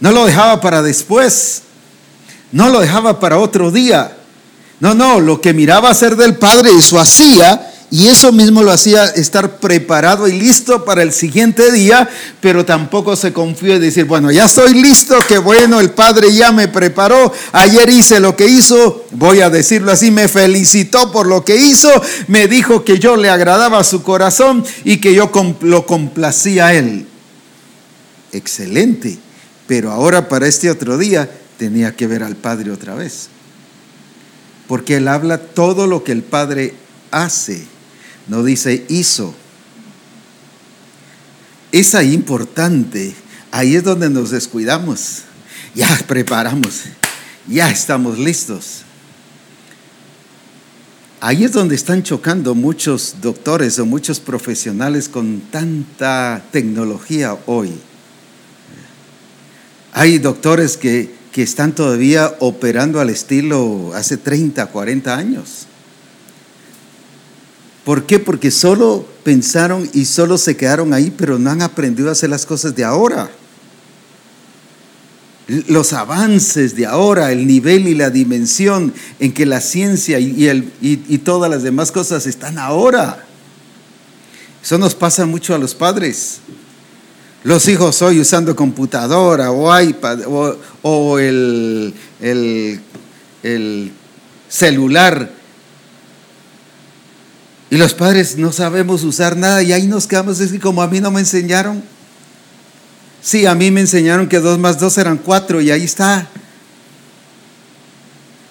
[0.00, 1.62] No lo dejaba para después.
[2.52, 4.16] No lo dejaba para otro día.
[4.80, 7.69] No, no, lo que miraba hacer del Padre, eso hacía.
[7.92, 12.08] Y eso mismo lo hacía estar preparado y listo para el siguiente día,
[12.40, 16.52] pero tampoco se confió y decir, bueno, ya estoy listo, que bueno, el Padre ya
[16.52, 21.44] me preparó, ayer hice lo que hizo, voy a decirlo así, me felicitó por lo
[21.44, 21.90] que hizo,
[22.28, 27.08] me dijo que yo le agradaba su corazón y que yo lo complacía a él.
[28.30, 29.18] Excelente,
[29.66, 33.30] pero ahora para este otro día tenía que ver al Padre otra vez,
[34.68, 36.74] porque él habla todo lo que el Padre
[37.10, 37.79] hace
[38.28, 39.34] no dice hizo.
[41.72, 43.14] Es ahí importante,
[43.50, 45.22] ahí es donde nos descuidamos.
[45.74, 46.82] Ya preparamos,
[47.46, 48.82] ya estamos listos.
[51.22, 57.74] Ahí es donde están chocando muchos doctores o muchos profesionales con tanta tecnología hoy.
[59.92, 65.66] Hay doctores que, que están todavía operando al estilo hace 30, 40 años.
[67.84, 68.18] ¿Por qué?
[68.18, 72.46] Porque solo pensaron y solo se quedaron ahí, pero no han aprendido a hacer las
[72.46, 73.30] cosas de ahora.
[75.66, 80.72] Los avances de ahora, el nivel y la dimensión en que la ciencia y, el,
[80.80, 83.24] y todas las demás cosas están ahora.
[84.62, 86.40] Eso nos pasa mucho a los padres.
[87.42, 90.20] Los hijos hoy usando computadora o iPad
[90.82, 92.80] o, el, el,
[93.42, 93.92] el
[94.48, 95.39] celular
[97.70, 100.88] y los padres no sabemos usar nada y ahí nos quedamos, es que como a
[100.88, 101.82] mí no me enseñaron.
[103.22, 106.26] Sí, a mí me enseñaron que dos más dos eran cuatro y ahí está.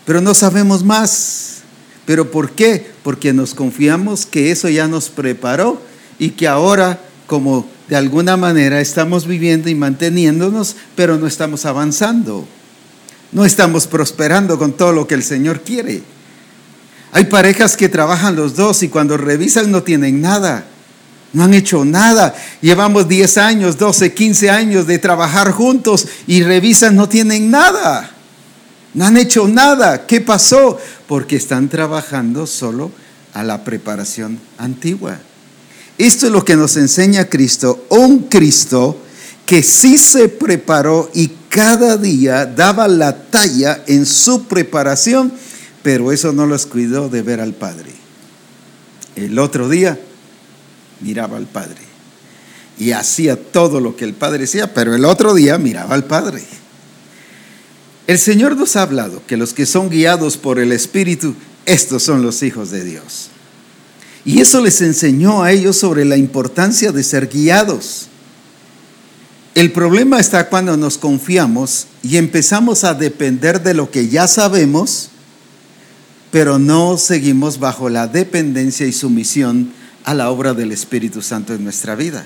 [0.06, 1.58] Pero no sabemos más.
[2.06, 2.92] ¿Pero por qué?
[3.04, 5.82] Porque nos confiamos que eso ya nos preparó
[6.18, 12.48] y que ahora, como de alguna manera estamos viviendo y manteniéndonos, pero no estamos avanzando.
[13.32, 16.04] No estamos prosperando con todo lo que el Señor quiere.
[17.12, 20.66] Hay parejas que trabajan los dos y cuando revisan no tienen nada.
[21.34, 22.36] No han hecho nada.
[22.62, 28.12] Llevamos 10 años, 12, 15 años de trabajar juntos y revisan no tienen nada.
[28.94, 30.06] No han hecho nada.
[30.08, 30.80] ¿Qué pasó?
[31.08, 32.92] Porque están trabajando solo
[33.34, 35.20] a la preparación antigua.
[35.98, 37.86] Esto es lo que nos enseña Cristo.
[37.90, 38.98] Un Cristo
[39.46, 45.32] que sí se preparó y cada día daba la talla en su preparación
[45.84, 47.92] pero eso no los cuidó de ver al Padre.
[49.16, 50.00] El otro día
[51.02, 51.82] miraba al Padre
[52.78, 56.44] y hacía todo lo que el Padre hacía, pero el otro día miraba al Padre.
[58.08, 62.24] El Señor nos ha hablado que los que son guiados por el Espíritu, estos son
[62.24, 63.30] los hijos de Dios.
[64.26, 68.08] Y eso les enseñó a ellos sobre la importancia de ser guiados.
[69.56, 75.10] El problema está cuando nos confiamos y empezamos a depender de lo que ya sabemos
[76.32, 79.72] pero no seguimos bajo la dependencia y sumisión
[80.04, 82.26] a la obra del Espíritu Santo en nuestra vida.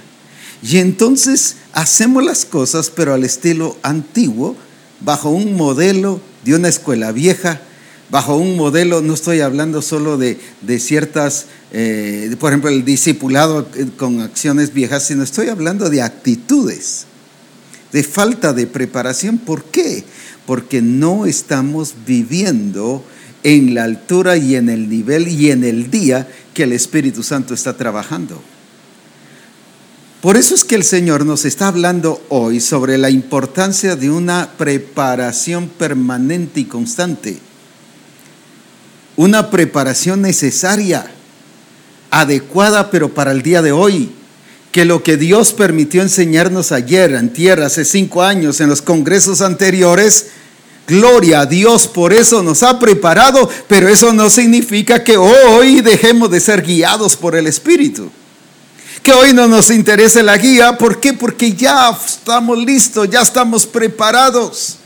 [0.61, 4.55] Y entonces hacemos las cosas, pero al estilo antiguo,
[5.01, 7.61] bajo un modelo de una escuela vieja,
[8.09, 10.37] bajo un modelo, no estoy hablando solo de,
[10.79, 17.05] ciertas, eh, por ejemplo, el discipulado con acciones viejas, sino estoy hablando de actitudes,
[17.91, 19.37] de falta de preparación.
[19.37, 20.03] ¿Por qué?
[20.45, 23.03] Porque no estamos viviendo
[23.43, 27.53] en la altura y en el nivel y en el día que el Espíritu Santo
[27.53, 28.41] está trabajando.
[30.23, 34.51] Por eso es que el Señor nos está hablando hoy sobre la importancia de una
[34.57, 37.37] preparación permanente y constante.
[39.17, 41.05] Una preparación necesaria,
[42.09, 44.11] adecuada, pero para el día de hoy.
[44.71, 49.41] Que lo que Dios permitió enseñarnos ayer, en tierra, hace cinco años, en los congresos
[49.41, 50.27] anteriores,
[50.87, 56.29] Gloria a Dios, por eso nos ha preparado, pero eso no significa que hoy dejemos
[56.29, 58.11] de ser guiados por el Espíritu.
[59.01, 61.13] Que hoy no nos interese la guía, ¿por qué?
[61.13, 64.77] Porque ya estamos listos, ya estamos preparados.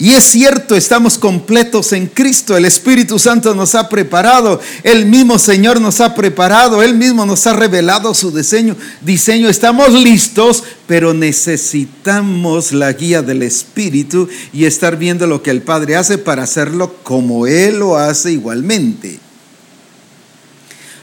[0.00, 2.56] Y es cierto, estamos completos en Cristo.
[2.56, 4.60] El Espíritu Santo nos ha preparado.
[4.84, 6.84] El mismo Señor nos ha preparado.
[6.84, 8.76] Él mismo nos ha revelado su diseño.
[9.00, 9.48] diseño.
[9.48, 15.96] Estamos listos, pero necesitamos la guía del Espíritu y estar viendo lo que el Padre
[15.96, 19.18] hace para hacerlo como Él lo hace igualmente.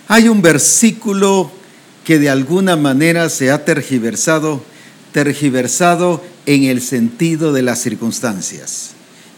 [0.08, 1.52] Hay un versículo
[2.06, 4.64] que de alguna manera se ha tergiversado,
[5.16, 8.90] tergiversado en el sentido de las circunstancias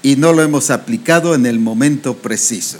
[0.01, 2.79] y no lo hemos aplicado en el momento preciso.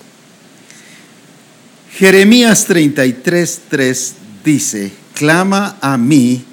[1.92, 6.44] Jeremías 33, dice, clama a mí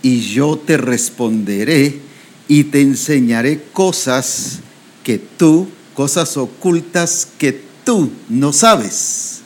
[0.00, 2.00] y yo te responderé
[2.48, 4.60] y te enseñaré cosas
[5.04, 9.40] que tú, cosas ocultas que tú no sabes.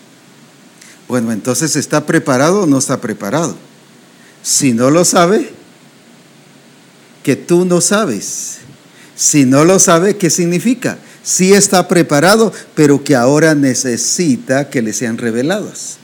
[1.09, 3.57] Bueno, entonces ¿está preparado o no está preparado?
[4.45, 5.64] Si no lo sabe,
[7.25, 8.59] que tú no sabes.
[9.17, 10.99] Si no lo sabe, ¿qué significa?
[11.25, 15.97] Sí está preparado, pero que ahora necesita que le sean reveladas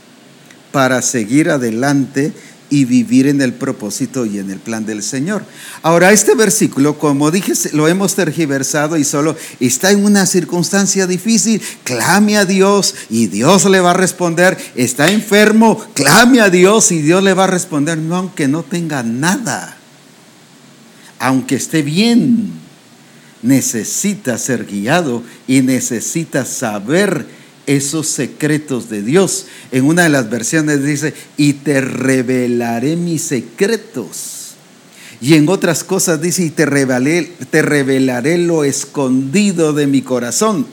[0.72, 2.32] para seguir adelante
[2.70, 5.42] y vivir en el propósito y en el plan del Señor.
[5.82, 11.60] Ahora, este versículo, como dije, lo hemos tergiversado y solo está en una circunstancia difícil,
[11.82, 14.56] clame a Dios y Dios le va a responder.
[14.76, 19.02] Está enfermo, clame a Dios y Dios le va a responder, no aunque no tenga
[19.02, 19.79] nada,
[21.20, 22.50] aunque esté bien,
[23.42, 27.26] necesita ser guiado y necesita saber
[27.66, 29.46] esos secretos de Dios.
[29.70, 34.54] En una de las versiones dice, y te revelaré mis secretos.
[35.20, 40.66] Y en otras cosas dice, y te revelaré, te revelaré lo escondido de mi corazón.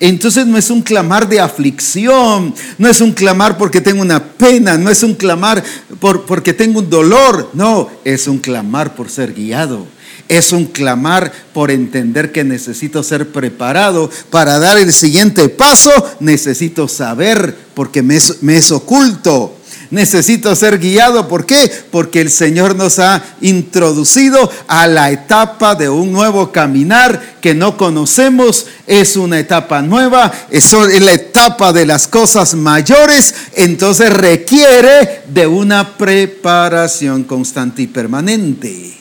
[0.00, 4.76] Entonces no es un clamar de aflicción, no es un clamar porque tengo una pena,
[4.76, 5.62] no es un clamar
[6.00, 9.86] por, porque tengo un dolor, no, es un clamar por ser guiado
[10.28, 15.90] es un clamar por entender que necesito ser preparado para dar el siguiente paso.
[16.20, 19.56] Necesito saber porque me es, oculto.
[19.90, 21.28] Necesito ser guiado.
[21.28, 21.70] ¿Por qué?
[21.90, 27.76] Porque el Señor nos ha introducido a la etapa de un nuevo caminar que no
[27.76, 28.66] conocemos.
[28.86, 30.32] Es una etapa nueva.
[30.50, 33.34] Es la etapa de las cosas mayores.
[33.54, 38.94] Entonces requiere de una preparación constante y permanente.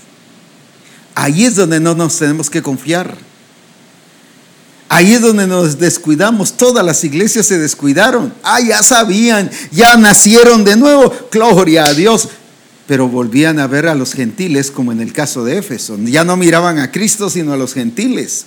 [1.16, 3.16] Ahí es donde no nos tenemos que confiar.
[4.90, 6.54] Ahí es donde nos descuidamos.
[6.54, 8.34] Todas las iglesias se descuidaron.
[8.44, 11.12] Ah, ya sabían, ya nacieron de nuevo.
[11.32, 12.30] Gloria a Dios.
[12.88, 15.98] Pero volvían a ver a los gentiles como en el caso de Éfeso.
[16.00, 18.46] Ya no miraban a Cristo sino a los gentiles.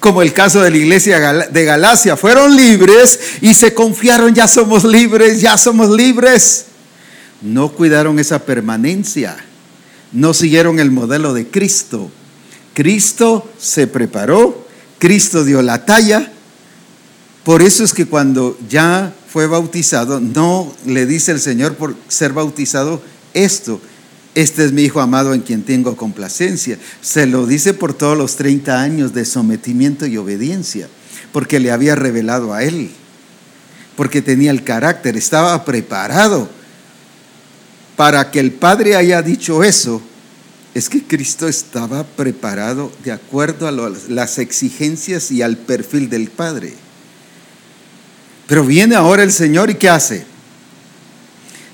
[0.00, 2.16] Como el caso de la iglesia de Galacia.
[2.16, 6.66] Fueron libres y se confiaron, ya somos libres, ya somos libres.
[7.42, 9.36] No cuidaron esa permanencia
[10.12, 12.10] no siguieron el modelo de Cristo.
[12.74, 14.67] Cristo se preparó,
[14.98, 16.32] Cristo dio la talla.
[17.44, 22.32] Por eso es que cuando ya fue bautizado, no le dice el Señor por ser
[22.32, 23.02] bautizado
[23.34, 23.80] esto.
[24.34, 26.78] Este es mi Hijo amado en quien tengo complacencia.
[27.00, 30.88] Se lo dice por todos los 30 años de sometimiento y obediencia,
[31.32, 32.90] porque le había revelado a Él,
[33.96, 36.48] porque tenía el carácter, estaba preparado
[37.96, 40.00] para que el Padre haya dicho eso,
[40.74, 43.72] es que Cristo estaba preparado de acuerdo a
[44.08, 46.74] las exigencias y al perfil del Padre.
[48.46, 50.24] Pero viene ahora el Señor y ¿qué hace?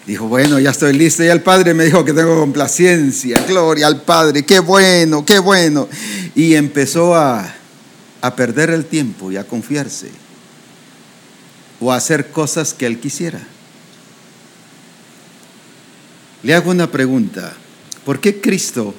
[0.06, 1.22] Dijo, bueno, ya estoy listo.
[1.24, 3.42] Y el Padre me dijo que tengo complacencia.
[3.46, 4.44] Gloria al Padre.
[4.44, 5.88] Qué bueno, qué bueno.
[6.34, 7.54] Y empezó a,
[8.20, 10.10] a perder el tiempo y a confiarse.
[11.80, 13.40] O a hacer cosas que él quisiera.
[16.42, 17.54] Le hago una pregunta.
[18.04, 18.94] ¿Por qué Cristo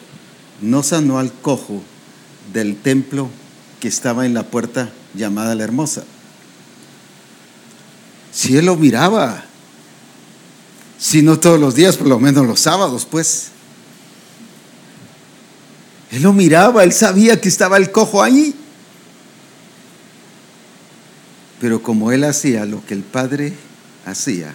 [0.62, 1.82] no sanó al cojo
[2.54, 3.30] del templo
[3.80, 6.04] que estaba en la puerta llamada la hermosa?
[8.32, 9.46] Si él lo miraba,
[10.98, 13.50] si no todos los días, por lo menos los sábados, pues.
[16.12, 18.56] Él lo miraba, él sabía que estaba el cojo ahí.
[21.60, 23.54] Pero como él hacía lo que el Padre
[24.06, 24.54] hacía,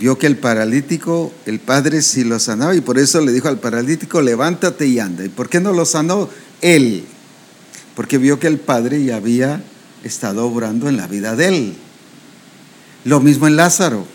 [0.00, 3.60] vio que el paralítico, el padre sí lo sanaba y por eso le dijo al
[3.60, 5.26] paralítico, levántate y anda.
[5.26, 6.30] ¿Y por qué no lo sanó
[6.62, 7.04] él?
[7.94, 9.62] Porque vio que el padre ya había
[10.02, 11.74] estado obrando en la vida de él.
[13.04, 14.06] Lo mismo en Lázaro.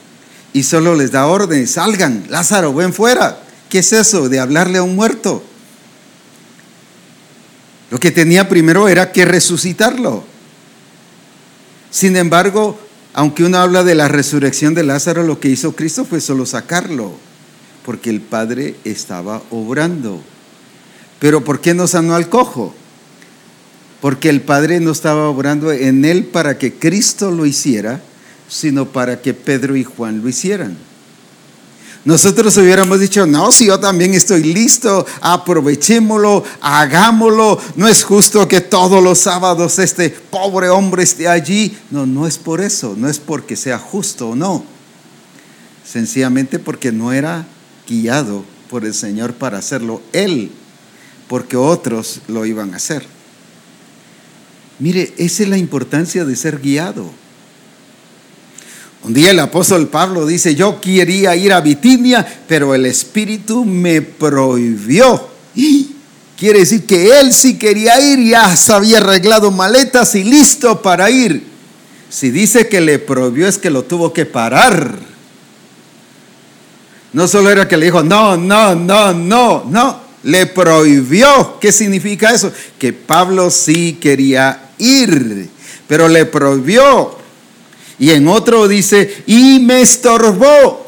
[0.54, 3.40] Y solo les da orden, salgan, Lázaro, ven fuera.
[3.70, 5.44] ¿Qué es eso de hablarle a un muerto?
[7.92, 10.24] Lo que tenía primero era que resucitarlo.
[11.92, 12.80] Sin embargo,
[13.18, 17.14] aunque uno habla de la resurrección de Lázaro, lo que hizo Cristo fue solo sacarlo,
[17.86, 20.22] porque el Padre estaba obrando.
[21.20, 22.76] Pero ¿por qué no sanó al cojo?
[24.02, 28.02] Porque el Padre no estaba obrando en él para que Cristo lo hiciera,
[28.50, 30.76] sino para que Pedro y Juan lo hicieran.
[32.06, 37.60] Nosotros hubiéramos dicho, no, si yo también estoy listo, aprovechémoslo, hagámoslo.
[37.76, 41.76] No es justo que todos los sábados este pobre hombre esté allí.
[41.90, 44.64] No, no es por eso, no es porque sea justo o no.
[45.84, 47.48] Sencillamente porque no era
[47.88, 50.52] guiado por el Señor para hacerlo él,
[51.28, 53.04] porque otros lo iban a hacer.
[54.78, 57.10] Mire, esa es la importancia de ser guiado.
[59.06, 64.02] Un día el apóstol Pablo dice, yo quería ir a Bitinia, pero el Espíritu me
[64.02, 65.28] prohibió.
[65.54, 65.92] Y
[66.36, 71.12] quiere decir que él sí quería ir, ya se había arreglado maletas y listo para
[71.12, 71.44] ir.
[72.10, 74.96] Si dice que le prohibió es que lo tuvo que parar.
[77.14, 81.60] No solo era que le dijo, no, no, no, no, no, le prohibió.
[81.60, 82.52] ¿Qué significa eso?
[82.80, 85.48] Que Pablo sí quería ir,
[85.88, 87.24] pero le prohibió.
[87.98, 90.86] Y en otro dice, y me estorbó.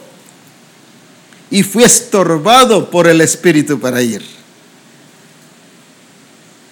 [1.50, 4.22] Y fui estorbado por el Espíritu para ir.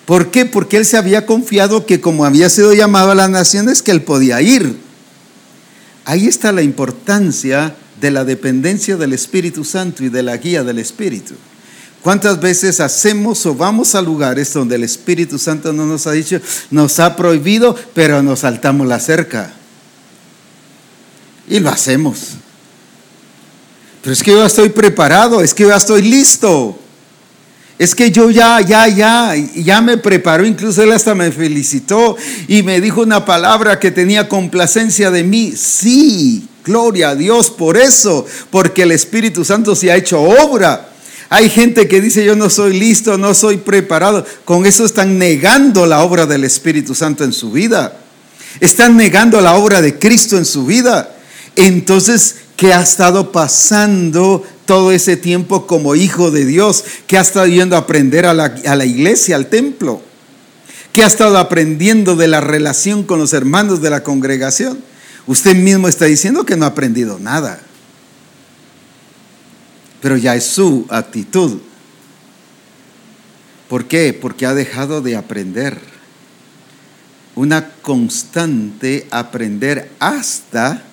[0.05, 0.45] ¿Por qué?
[0.45, 4.03] Porque él se había confiado que como había sido llamado a las naciones, que él
[4.03, 4.77] podía ir.
[6.03, 10.77] Ahí está la importancia de la dependencia del Espíritu Santo y de la guía del
[10.77, 11.33] Espíritu.
[12.03, 16.39] ¿Cuántas veces hacemos o vamos a lugares donde el Espíritu Santo no nos ha dicho,
[16.69, 19.53] nos ha prohibido, pero nos saltamos la cerca?
[21.49, 22.35] Y lo hacemos.
[24.01, 26.79] Pero es que yo ya estoy preparado, es que yo ya estoy listo.
[27.77, 32.15] Es que yo ya, ya, ya, ya me preparó, incluso él hasta me felicitó
[32.47, 35.53] y me dijo una palabra que tenía complacencia de mí.
[35.57, 40.89] Sí, gloria a Dios por eso, porque el Espíritu Santo se ha hecho obra.
[41.27, 44.25] Hay gente que dice yo no soy listo, no soy preparado.
[44.45, 47.97] Con eso están negando la obra del Espíritu Santo en su vida.
[48.59, 51.14] Están negando la obra de Cristo en su vida.
[51.55, 57.45] Entonces, ¿qué ha estado pasando todo ese tiempo como hijo de Dios, que ha estado
[57.47, 60.01] yendo a aprender a la, iglesia, al templo,
[60.91, 64.79] que ha estado aprendiendo de la relación con los hermanos de la congregación.
[65.27, 67.59] Usted mismo está diciendo que no ha aprendido nada,
[70.01, 71.59] pero ya es su actitud.
[73.69, 74.13] ¿Por qué?
[74.13, 75.79] Porque ha dejado de aprender.
[77.35, 80.83] Una constante aprender hasta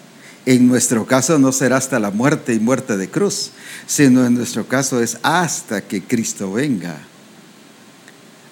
[0.44, 3.50] en nuestro caso no será hasta la muerte y muerte de cruz,
[3.86, 6.98] sino en nuestro caso es hasta que Cristo venga.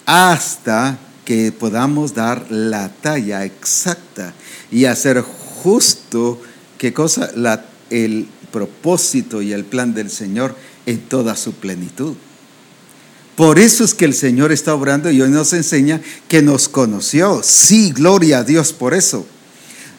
[0.06, 4.34] Hasta que podamos dar la talla exacta
[4.70, 6.40] y hacer justo
[6.78, 7.30] qué cosa
[7.90, 12.14] el propósito y el plan del Señor en toda su plenitud.
[13.36, 17.42] Por eso es que el Señor está obrando y hoy nos enseña que nos conoció.
[17.42, 19.26] Sí, gloria a Dios por eso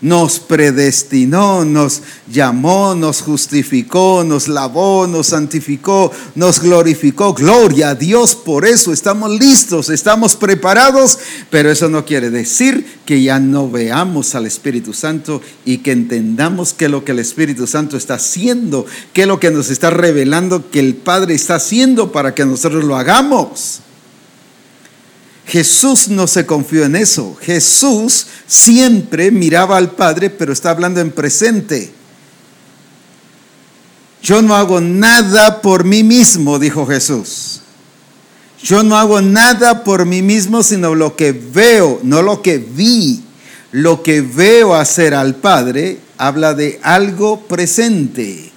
[0.02, 7.34] nos predestinó, nos llamó, nos justificó, nos lavó, nos santificó, nos glorificó.
[7.34, 8.92] Gloria a Dios por eso.
[8.92, 14.94] Estamos listos, estamos preparados, pero eso no quiere decir que ya no veamos al Espíritu
[14.94, 19.28] Santo y que entendamos qué es lo que el Espíritu Santo está haciendo, qué es
[19.28, 23.82] lo que nos está revelando que el Padre está haciendo para que nosotros lo hagamos.
[25.52, 27.36] Jesús no se confió en eso.
[27.42, 31.92] Jesús siempre miraba al Padre, pero está hablando en presente.
[34.24, 37.60] Yo no hago nada por mí mismo, dijo Jesús.
[38.64, 43.22] Yo no hago nada por mí mismo, sino lo que veo, no lo que vi.
[43.74, 48.51] Lo que veo hacer al Padre habla de algo presente.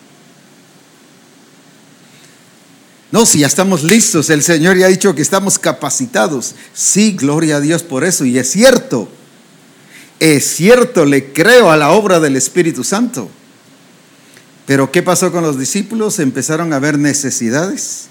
[3.14, 6.56] No, si ya estamos listos, el Señor ya ha dicho que estamos capacitados.
[6.74, 8.24] Sí, gloria a Dios por eso.
[8.24, 9.08] Y es cierto,
[10.18, 13.30] es cierto, le creo a la obra del Espíritu Santo.
[14.66, 16.18] Pero ¿qué pasó con los discípulos?
[16.18, 18.06] Empezaron a ver necesidades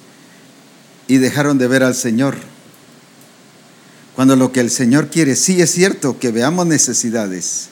[1.09, 2.37] y dejaron de ver al Señor.
[4.15, 7.67] Cuando lo que el Señor quiere, sí es cierto que veamos necesidades,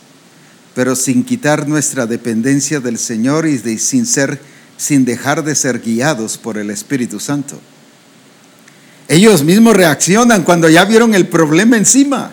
[0.75, 4.50] pero sin quitar nuestra dependencia del Señor y de, sin ser
[4.81, 7.61] sin dejar de ser guiados por el Espíritu Santo.
[9.07, 12.31] Ellos mismos reaccionan cuando ya vieron el problema encima.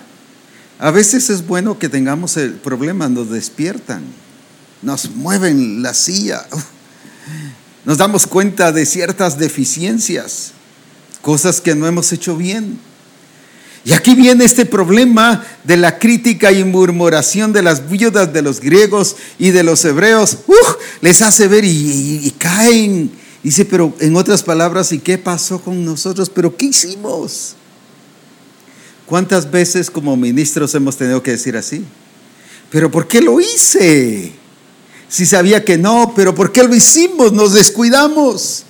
[0.79, 4.03] A veces es bueno que tengamos el problema, nos despiertan,
[4.81, 6.47] nos mueven la silla,
[7.85, 10.53] nos damos cuenta de ciertas deficiencias,
[11.21, 12.79] cosas que no hemos hecho bien.
[13.85, 18.61] Y aquí viene este problema de la crítica y murmuración de las viudas de los
[18.61, 20.39] griegos y de los hebreos.
[21.01, 23.11] les hace ver y, caen.
[23.43, 26.29] Dice, pero en otras palabras, ¿y qué pasó con nosotros?
[26.29, 27.55] ¿Pero qué hicimos?
[29.07, 31.85] ¿Cuántas veces como ministros hemos tenido que decir así?
[32.71, 34.33] ¿Pero por qué lo hice?
[35.09, 37.33] Si sabía que no, pero ¿por qué lo hicimos?
[37.33, 38.65] Nos descuidamos.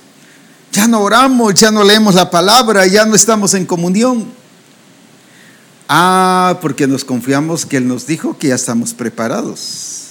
[0.71, 4.38] Ya no oramos, ya no leemos la palabra, ya no estamos en comunión.
[5.91, 10.09] Ah, porque nos confiamos que Él nos dijo que ya estamos preparados.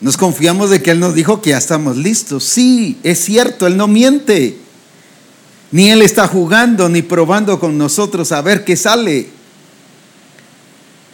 [0.00, 2.44] Nos confiamos de que Él nos dijo que ya estamos listos.
[2.44, 4.56] Sí, es cierto, Él no miente.
[5.72, 9.30] Ni Él está jugando ni probando con nosotros a ver qué sale.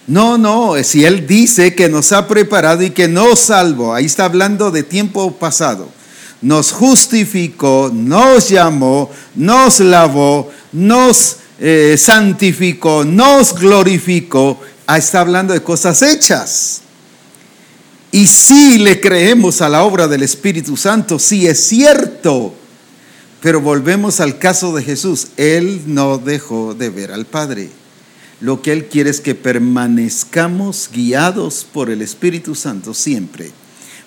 [0.07, 4.27] No, no, si Él dice que nos ha preparado y que nos salvó, ahí está
[4.27, 5.89] hablando de tiempo pasado.
[6.43, 15.63] Nos justificó, nos llamó, nos lavó, nos eh, santificó, nos glorificó, Ah, está hablando de
[15.63, 16.83] cosas hechas.
[18.13, 22.55] Y si le creemos a la obra del Espíritu Santo, sí es cierto.
[23.41, 25.29] Pero volvemos al caso de Jesús.
[25.37, 27.71] Él no dejó de ver al Padre.
[28.41, 33.53] Lo que Él quiere es que permanezcamos guiados por el Espíritu Santo siempre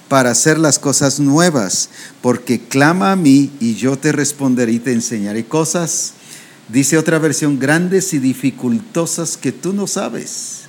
[0.07, 1.89] para hacer las cosas nuevas,
[2.21, 6.13] porque clama a mí y yo te responderé y te enseñaré cosas,
[6.69, 10.61] dice otra versión, grandes y dificultosas que tú no sabes.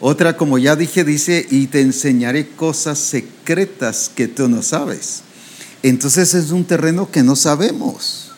[0.00, 5.22] Otra, como ya dije, dice, y te enseñaré cosas secretas que tú no sabes.
[5.82, 8.32] Entonces es un terreno que no sabemos.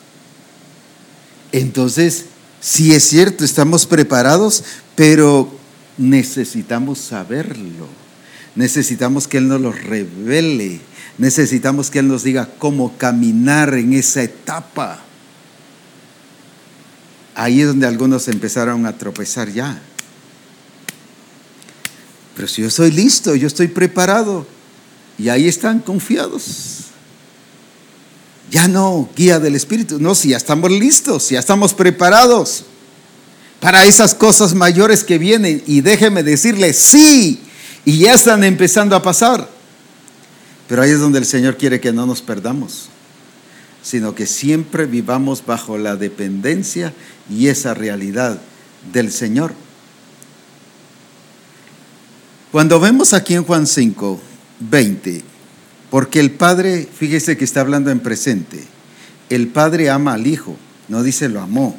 [1.52, 2.26] Entonces,
[2.60, 4.64] sí es cierto, estamos preparados,
[4.96, 5.52] pero
[5.98, 7.86] necesitamos saberlo.
[8.54, 10.80] Necesitamos que Él nos lo revele.
[11.18, 15.00] Necesitamos que Él nos diga cómo caminar en esa etapa.
[17.34, 19.80] Ahí es donde algunos empezaron a tropezar ya.
[22.36, 24.46] Pero si yo soy listo, yo estoy preparado.
[25.18, 26.86] Y ahí están confiados.
[28.50, 29.98] Ya no, guía del Espíritu.
[29.98, 32.64] No, si ya estamos listos, si ya estamos preparados
[33.60, 35.62] para esas cosas mayores que vienen.
[35.66, 37.40] Y déjeme decirle, sí,
[37.84, 39.48] y ya están empezando a pasar.
[40.68, 42.88] Pero ahí es donde el Señor quiere que no nos perdamos,
[43.82, 46.92] sino que siempre vivamos bajo la dependencia
[47.28, 48.40] y esa realidad
[48.92, 49.52] del Señor.
[52.50, 54.20] Cuando vemos aquí en Juan 5,
[54.60, 55.22] 20,
[55.90, 58.64] porque el Padre, fíjese que está hablando en presente,
[59.30, 60.56] el Padre ama al Hijo,
[60.88, 61.78] no dice lo amó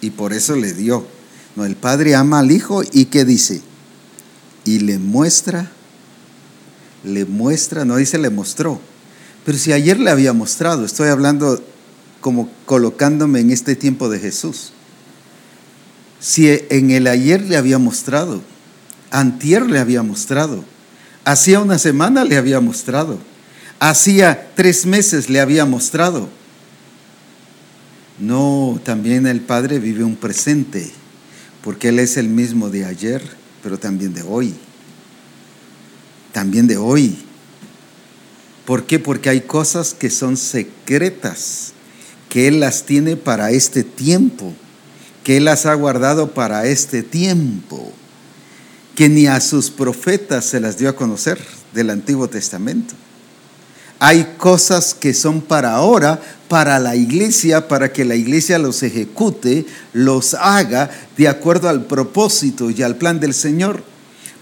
[0.00, 1.06] y por eso le dio.
[1.56, 3.62] No, el Padre ama al Hijo y ¿qué dice?
[4.64, 5.70] Y le muestra,
[7.04, 8.80] le muestra, no dice le mostró,
[9.44, 11.62] pero si ayer le había mostrado, estoy hablando
[12.20, 14.73] como colocándome en este tiempo de Jesús.
[16.24, 18.40] Si en el ayer le había mostrado,
[19.10, 20.64] Antier le había mostrado.
[21.22, 23.18] Hacía una semana le había mostrado.
[23.78, 26.30] Hacía tres meses le había mostrado.
[28.18, 30.90] No, también el Padre vive un presente,
[31.62, 33.22] porque Él es el mismo de ayer,
[33.62, 34.54] pero también de hoy.
[36.32, 37.18] También de hoy.
[38.64, 38.98] ¿Por qué?
[38.98, 41.74] Porque hay cosas que son secretas,
[42.30, 44.54] que Él las tiene para este tiempo,
[45.24, 47.92] que Él las ha guardado para este tiempo
[48.94, 51.40] que ni a sus profetas se las dio a conocer
[51.72, 52.94] del Antiguo Testamento.
[53.98, 59.66] Hay cosas que son para ahora, para la iglesia, para que la iglesia los ejecute,
[59.92, 63.82] los haga de acuerdo al propósito y al plan del Señor.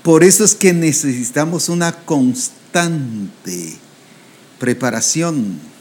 [0.02, 3.76] Por eso es que necesitamos una constante
[4.58, 5.71] preparación.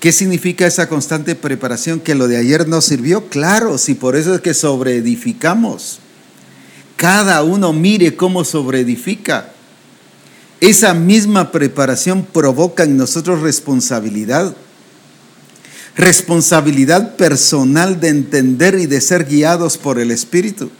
[0.00, 2.00] ¿Qué significa esa constante preparación?
[2.00, 3.28] Que lo de ayer no sirvió.
[3.28, 6.00] Claro, si por eso es que sobreedificamos
[7.00, 9.52] cada uno mire cómo sobreedifica.
[10.60, 14.54] Esa misma preparación provoca en nosotros responsabilidad.
[15.96, 20.70] Responsabilidad personal de entender y de ser guiados por el Espíritu.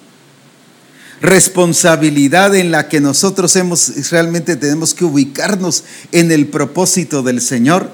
[1.22, 7.90] Responsabilidad en la que nosotros hemos, realmente tenemos que ubicarnos en el propósito del Señor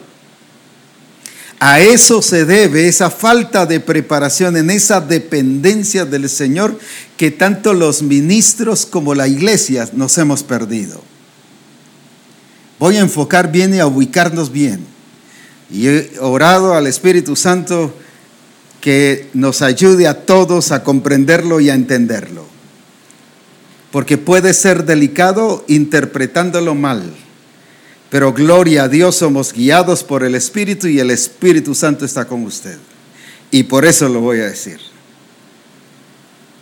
[1.59, 6.79] a eso se debe esa falta de preparación, en esa dependencia del Señor
[7.17, 11.01] que tanto los ministros como la iglesia nos hemos perdido.
[12.79, 14.85] Voy a enfocar bien y a ubicarnos bien.
[15.71, 17.95] Y he orado al Espíritu Santo
[18.83, 22.45] que nos ayude a todos a comprenderlo y a entenderlo.
[23.91, 27.15] Porque puede ser delicado interpretándolo mal
[28.11, 32.45] pero gloria a Dios, somos guiados por el Espíritu y el Espíritu Santo está con
[32.45, 32.79] usted.
[33.51, 34.79] Y por eso lo voy a decir.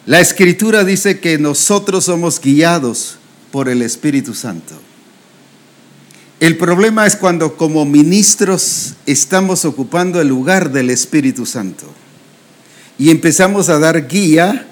[0.07, 3.16] La Escritura dice que nosotros somos guiados
[3.51, 4.74] por el Espíritu Santo.
[6.40, 11.86] El problema es cuando como ministros estamos ocupando el lugar del Espíritu Santo
[12.99, 14.66] y empezamos a dar guía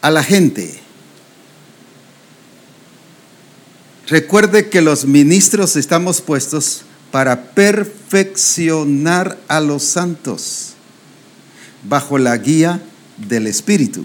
[0.00, 0.81] a la gente
[4.12, 10.74] Recuerde que los ministros estamos puestos para perfeccionar a los santos
[11.88, 12.82] bajo la guía
[13.16, 14.04] del Espíritu.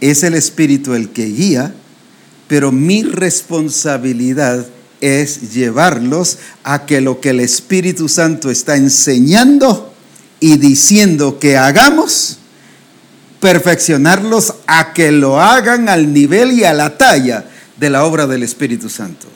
[0.00, 1.74] Es el Espíritu el que guía,
[2.48, 4.66] pero mi responsabilidad
[5.02, 9.92] es llevarlos a que lo que el Espíritu Santo está enseñando
[10.40, 12.38] y diciendo que hagamos,
[13.40, 17.51] perfeccionarlos a que lo hagan al nivel y a la talla
[17.82, 19.26] de la obra del Espíritu Santo.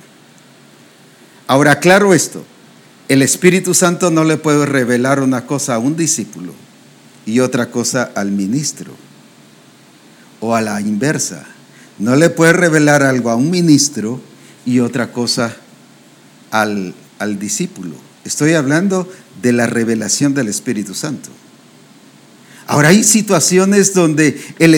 [1.48, 2.44] Ahora, claro esto,
[3.08, 6.52] el Espíritu Santo no le puede revelar una cosa a un discípulo
[7.26, 8.92] y otra cosa al ministro.
[10.38, 11.44] o a la inversa.
[11.98, 14.20] No le puede revelar algo a un ministro
[14.64, 15.56] y otra cosa
[16.52, 17.96] al, al discípulo.
[18.24, 19.10] Estoy hablando
[19.42, 21.30] de la revelación del Espíritu Santo.
[22.66, 24.72] Ahora hay situaciones donde el,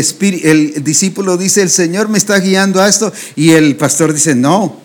[0.85, 4.81] discípulo dice, el Señor me está guiando a esto, y el pastor dice, no.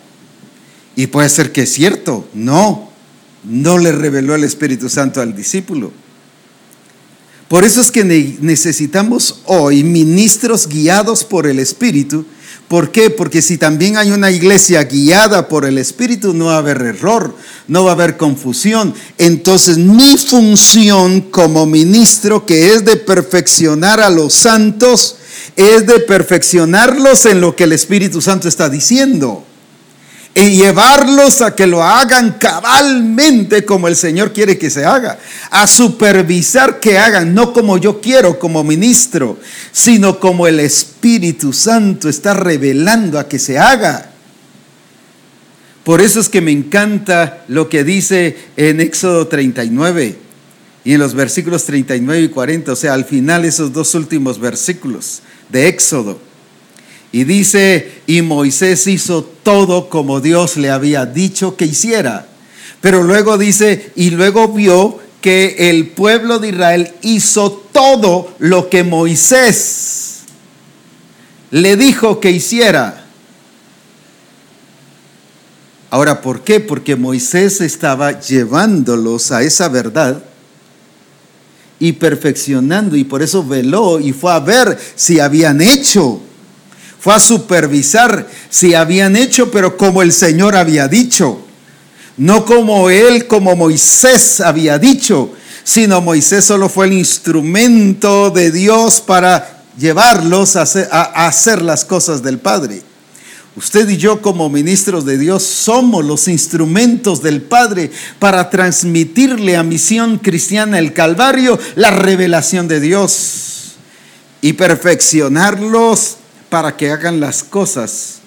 [0.96, 2.92] Y puede ser que es cierto, no.
[3.44, 5.92] No le reveló el Espíritu Santo al discípulo.
[7.54, 12.26] Por eso es que necesitamos hoy ministros guiados por el Espíritu.
[12.68, 13.12] ¿Por qué?
[13.12, 17.36] Porque si también hay una iglesia guiada por el Espíritu, no va a haber error,
[17.68, 18.96] no va a haber confusión.
[19.20, 25.18] Entonces mi función como ministro, que es de perfeccionar a los santos,
[25.56, 29.46] es de perfeccionarlos en lo que el Espíritu Santo está diciendo
[30.36, 35.20] y llevarlos a que lo hagan cabalmente como el Señor quiere que se haga,
[35.52, 39.40] a supervisar que hagan, no como yo quiero como ministro,
[39.72, 44.10] sino como el Espíritu Santo está revelando a que se haga.
[45.84, 50.18] Por eso es que me encanta lo que dice en Éxodo 39
[50.86, 55.22] y en los versículos 39 y 40, o sea, al final esos dos últimos versículos
[55.50, 56.33] de Éxodo.
[57.14, 62.28] Y dice, y Moisés hizo todo como Dios le había dicho que hiciera.
[62.82, 68.84] Pero luego dice, y luego vio que el pueblo de Israel hizo todo lo que
[68.84, 70.24] Moisés
[71.52, 73.06] le dijo que hiciera.
[75.92, 76.60] Ahora, ¿por qué?
[76.60, 80.24] Porque Moisés estaba llevándolos a esa verdad
[81.80, 86.20] y perfeccionando, y por eso veló y fue a ver si habían hecho
[87.04, 91.38] fue a supervisar si habían hecho, pero como el Señor había dicho.
[92.16, 95.34] No como él, como Moisés había dicho,
[95.66, 102.38] sino Moisés solo fue el instrumento de Dios para llevarlos a hacer, las cosas del
[102.40, 102.82] Padre.
[103.58, 109.64] Usted y yo como ministros de Dios somos los instrumentos del Padre para transmitirle a
[109.64, 113.74] Misión Cristiana el Calvario la revelación de Dios
[114.40, 116.20] y perfeccionarlos
[116.54, 118.20] para que hagan las cosas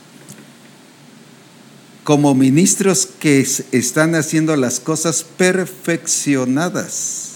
[2.03, 7.35] como ministros que están haciendo las cosas perfeccionadas.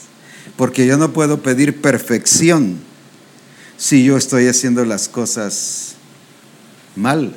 [0.56, 2.78] Porque yo no puedo pedir perfección
[3.76, 5.94] si yo estoy haciendo las cosas
[6.96, 7.36] mal.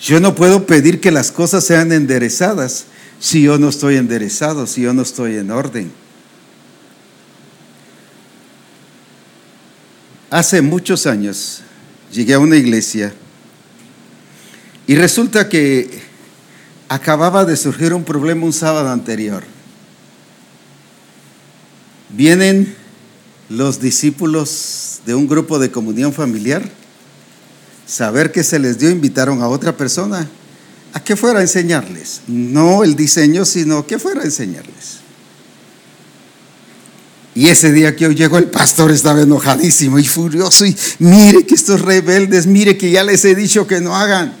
[0.00, 2.86] Yo no puedo pedir que las cosas sean enderezadas
[3.20, 6.03] si yo no estoy enderezado, si yo no estoy en orden.
[10.34, 11.60] Hace muchos años
[12.12, 13.14] llegué a una iglesia
[14.84, 15.88] y resulta que
[16.88, 19.44] acababa de surgir un problema un sábado anterior.
[22.08, 22.74] Vienen
[23.48, 26.68] los discípulos de un grupo de comunión familiar,
[27.86, 30.28] saber que se les dio, invitaron a otra persona
[30.94, 35.03] a que fuera a enseñarles, no el diseño, sino que fuera a enseñarles.
[37.34, 41.56] Y ese día que hoy llegó el pastor estaba enojadísimo y furioso y mire que
[41.56, 44.34] estos rebeldes, mire que ya les he dicho que no hagan.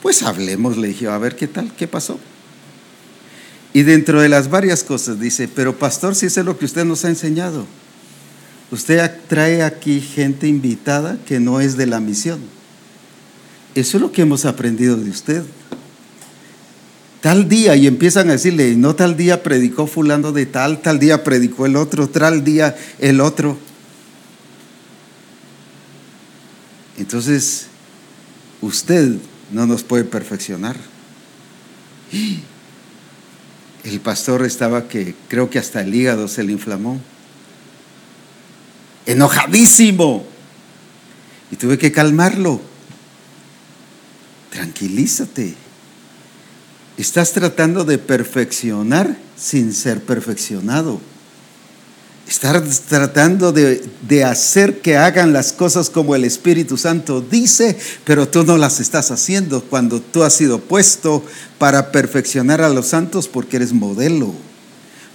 [0.00, 2.20] Pues hablemos, le dije, a ver qué tal, qué pasó.
[3.72, 7.04] Y dentro de las varias cosas dice, pero pastor, si es lo que usted nos
[7.04, 7.66] ha enseñado,
[8.70, 12.38] usted trae aquí gente invitada que no es de la misión.
[13.74, 15.42] Eso es lo que hemos aprendido de usted
[17.26, 21.24] tal día y empiezan a decirle, no tal día predicó fulano de tal, tal día
[21.24, 23.58] predicó el otro, tal día el otro.
[26.96, 27.66] Entonces,
[28.60, 29.16] usted
[29.50, 30.76] no nos puede perfeccionar.
[33.82, 37.00] El pastor estaba que creo que hasta el hígado se le inflamó.
[39.04, 40.24] Enojadísimo.
[41.50, 42.60] Y tuve que calmarlo.
[44.52, 45.65] Tranquilízate.
[46.98, 51.00] Estás tratando de perfeccionar sin ser perfeccionado.
[52.26, 58.28] Estás tratando de, de, hacer que hagan las cosas como el Espíritu Santo dice, pero
[58.28, 61.22] tú no las estás haciendo cuando tú has sido puesto
[61.58, 64.34] para perfeccionar a los santos porque eres modelo.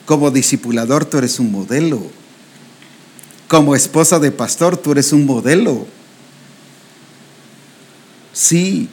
[0.06, 2.02] Como discipulador tú eres un modelo.
[3.50, 5.86] Como esposa de pastor tú eres un modelo.
[8.32, 8.88] Sí,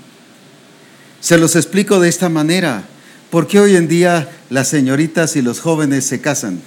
[1.21, 2.85] se los explico de esta manera.
[3.31, 6.61] ¿Por qué hoy en día las señoritas y los jóvenes se casan?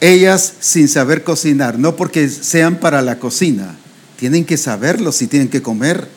[0.00, 3.76] Ellas sin saber cocinar, no porque sean para la cocina,
[4.16, 6.08] tienen que saberlo si tienen que comer.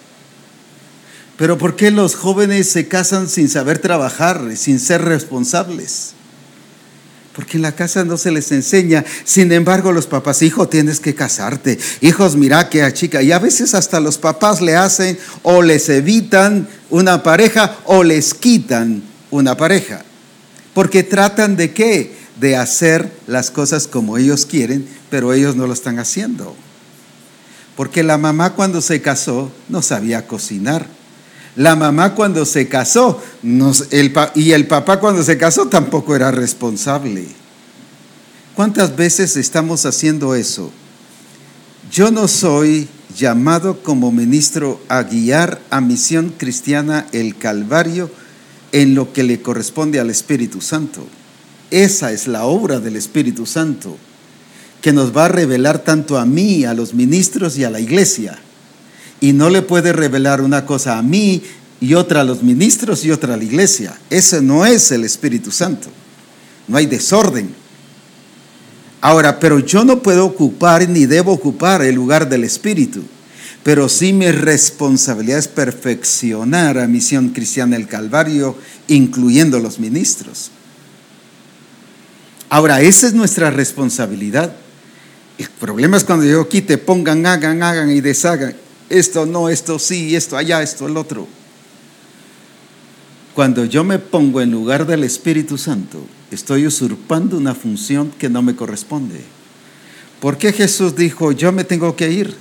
[1.37, 6.13] Pero ¿por qué los jóvenes se casan sin saber trabajar, sin ser responsables?
[7.35, 9.03] Porque en la casa no se les enseña.
[9.25, 11.77] Sin embargo, los papás, hijo, tienes que casarte.
[11.99, 13.21] Hijos, mira que a chica.
[13.21, 18.33] Y a veces hasta los papás le hacen o les evitan una pareja o les
[18.33, 20.03] quitan una pareja.
[20.73, 22.15] Porque tratan de qué?
[22.39, 26.55] De hacer las cosas como ellos quieren, pero ellos no lo están haciendo.
[27.75, 30.87] Porque la mamá cuando se casó no sabía cocinar.
[31.55, 37.27] La mamá cuando se casó y el papá cuando se casó tampoco era responsable.
[38.55, 40.71] ¿Cuántas veces estamos haciendo eso?
[41.91, 48.09] Yo no soy llamado como ministro a guiar a Misión Cristiana el Calvario
[48.71, 51.05] en lo que le corresponde al Espíritu Santo.
[51.71, 53.97] Esa es la obra del Espíritu Santo
[54.81, 58.37] que nos va a revelar tanto a mí, a los ministros y a la iglesia.
[59.21, 61.41] Y no le puede revelar una cosa a mí
[61.79, 63.97] y otra a los ministros y otra a la iglesia.
[64.09, 65.89] Ese no es el Espíritu Santo.
[66.67, 67.53] No hay desorden.
[69.01, 73.03] Ahora, pero yo no puedo ocupar ni debo ocupar el lugar del Espíritu.
[73.63, 78.57] Pero sí mi responsabilidad es perfeccionar a Misión Cristiana del Calvario,
[78.87, 80.51] incluyendo los ministros.
[82.49, 84.55] Ahora, esa es nuestra responsabilidad.
[85.37, 88.55] El problema es cuando yo aquí te pongan, hagan, hagan y deshagan.
[88.89, 91.27] Esto no, esto sí, esto allá, esto el otro.
[93.33, 95.99] Cuando yo me pongo en lugar del Espíritu Santo,
[96.31, 99.21] estoy usurpando una función que no me corresponde.
[100.21, 102.35] ¿Por qué Jesús dijo, yo me tengo que ir?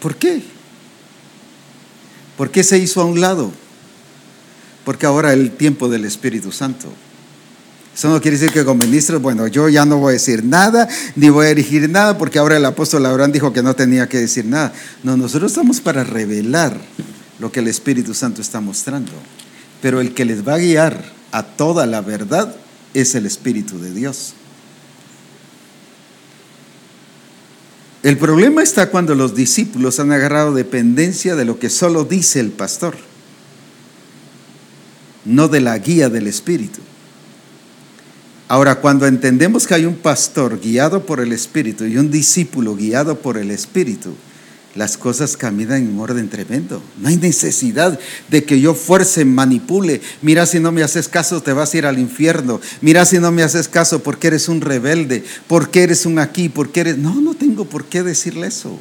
[0.00, 0.42] ¿Por qué?
[2.36, 3.50] ¿Por qué se hizo a un lado?
[4.84, 6.88] Porque ahora el tiempo del Espíritu Santo.
[7.96, 10.86] Eso no quiere decir que como ministro, bueno, yo ya no voy a decir nada,
[11.14, 14.18] ni voy a dirigir nada, porque ahora el apóstol Abraham dijo que no tenía que
[14.18, 14.74] decir nada.
[15.02, 16.78] No, nosotros estamos para revelar
[17.38, 19.12] lo que el Espíritu Santo está mostrando.
[19.80, 22.54] Pero el que les va a guiar a toda la verdad
[22.92, 24.34] es el Espíritu de Dios.
[28.02, 32.50] El problema está cuando los discípulos han agarrado dependencia de lo que solo dice el
[32.50, 32.94] pastor,
[35.24, 36.82] no de la guía del Espíritu.
[38.48, 43.18] Ahora, cuando entendemos que hay un pastor guiado por el Espíritu y un discípulo guiado
[43.18, 44.14] por el Espíritu,
[44.76, 46.80] las cosas caminan en orden tremendo.
[47.00, 50.00] No hay necesidad de que yo fuerce, manipule.
[50.22, 52.60] Mira si no me haces caso, te vas a ir al infierno.
[52.82, 56.80] Mira si no me haces caso porque eres un rebelde, porque eres un aquí, porque
[56.80, 56.98] eres...
[56.98, 58.78] No, no tengo por qué decirle eso.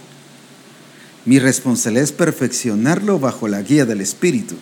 [1.23, 4.55] Mi responsabilidad es perfeccionarlo bajo la guía del Espíritu.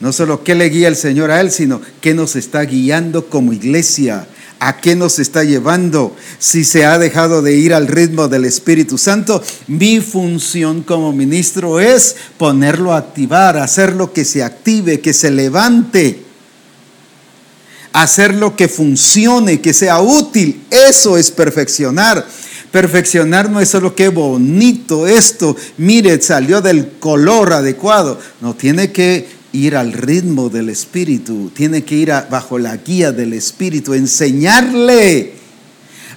[0.00, 3.52] No solo qué le guía el Señor a él, sino qué nos está guiando como
[3.52, 4.26] iglesia
[4.64, 6.14] ¿A qué nos está llevando?
[6.38, 11.80] Si se ha dejado de ir al ritmo del Espíritu Santo, mi función como ministro
[11.80, 16.22] es ponerlo a activar, hacerlo que se active, que se levante,
[17.92, 20.62] hacerlo que funcione, que sea útil.
[20.70, 22.24] Eso es perfeccionar.
[22.70, 28.20] Perfeccionar no es solo que bonito esto, mire, salió del color adecuado.
[28.40, 33.34] No, tiene que ir al ritmo del Espíritu, tiene que ir bajo la guía del
[33.34, 35.34] Espíritu, enseñarle.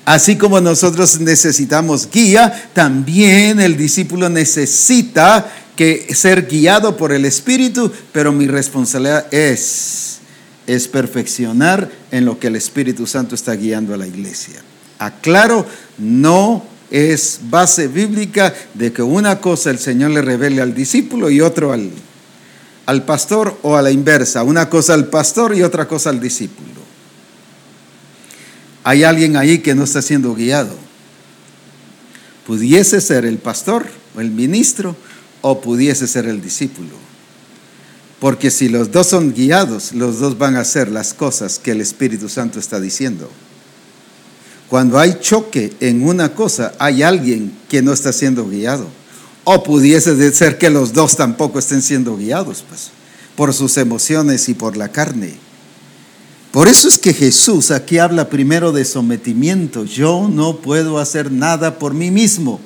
[0.05, 7.91] Así como nosotros necesitamos guía, también el discípulo necesita que ser guiado por el Espíritu,
[8.11, 10.19] pero mi responsabilidad es,
[10.67, 14.61] es perfeccionar en lo que el Espíritu Santo está guiando a la iglesia.
[14.99, 15.65] Aclaro,
[15.97, 21.41] no es base bíblica de que una cosa el Señor le revele al discípulo y
[21.41, 21.89] otro al,
[22.85, 26.85] al pastor o a la inversa, una cosa al pastor y otra cosa al discípulo.
[28.83, 30.75] Hay alguien ahí que no está siendo guiado.
[32.45, 34.95] Pudiese ser el pastor o el ministro
[35.41, 36.91] o pudiese ser el discípulo.
[38.19, 41.81] Porque si los dos son guiados, los dos van a hacer las cosas que el
[41.81, 43.29] Espíritu Santo está diciendo.
[44.69, 48.87] Cuando hay choque en una cosa, hay alguien que no está siendo guiado.
[49.45, 52.89] O pudiese ser que los dos tampoco estén siendo guiados, pues,
[53.35, 55.35] por sus emociones y por la carne.
[56.51, 59.85] Por eso es que Jesús aquí habla primero de sometimiento.
[59.85, 62.59] Yo no puedo hacer nada por mí mismo.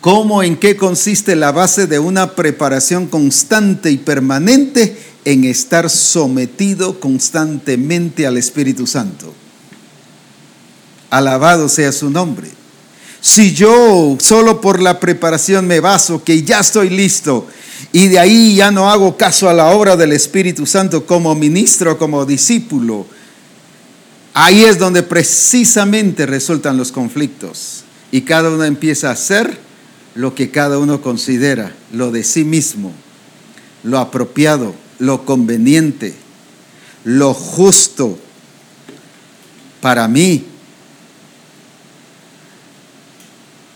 [0.00, 4.98] ¿Cómo, en qué consiste la base de una preparación constante y permanente?
[5.24, 9.32] En estar sometido constantemente al Espíritu Santo.
[11.10, 12.48] Alabado sea su nombre.
[13.20, 17.46] Si yo solo por la preparación me baso, que ya estoy listo,
[17.92, 21.98] y de ahí ya no hago caso a la obra del Espíritu Santo como ministro,
[21.98, 23.06] como discípulo,
[24.32, 27.84] ahí es donde precisamente resultan los conflictos.
[28.12, 29.58] Y cada uno empieza a hacer
[30.14, 32.92] lo que cada uno considera, lo de sí mismo,
[33.82, 36.14] lo apropiado, lo conveniente,
[37.04, 38.18] lo justo
[39.80, 40.44] para mí,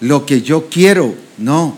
[0.04, 1.76] lo que yo quiero, no.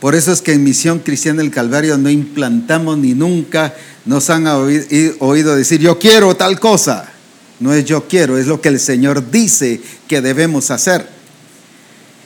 [0.00, 4.46] Por eso es que en Misión Cristiana del Calvario no implantamos ni nunca nos han
[4.46, 7.08] oído decir yo quiero tal cosa.
[7.60, 11.06] No es yo quiero, es lo que el Señor dice que debemos hacer.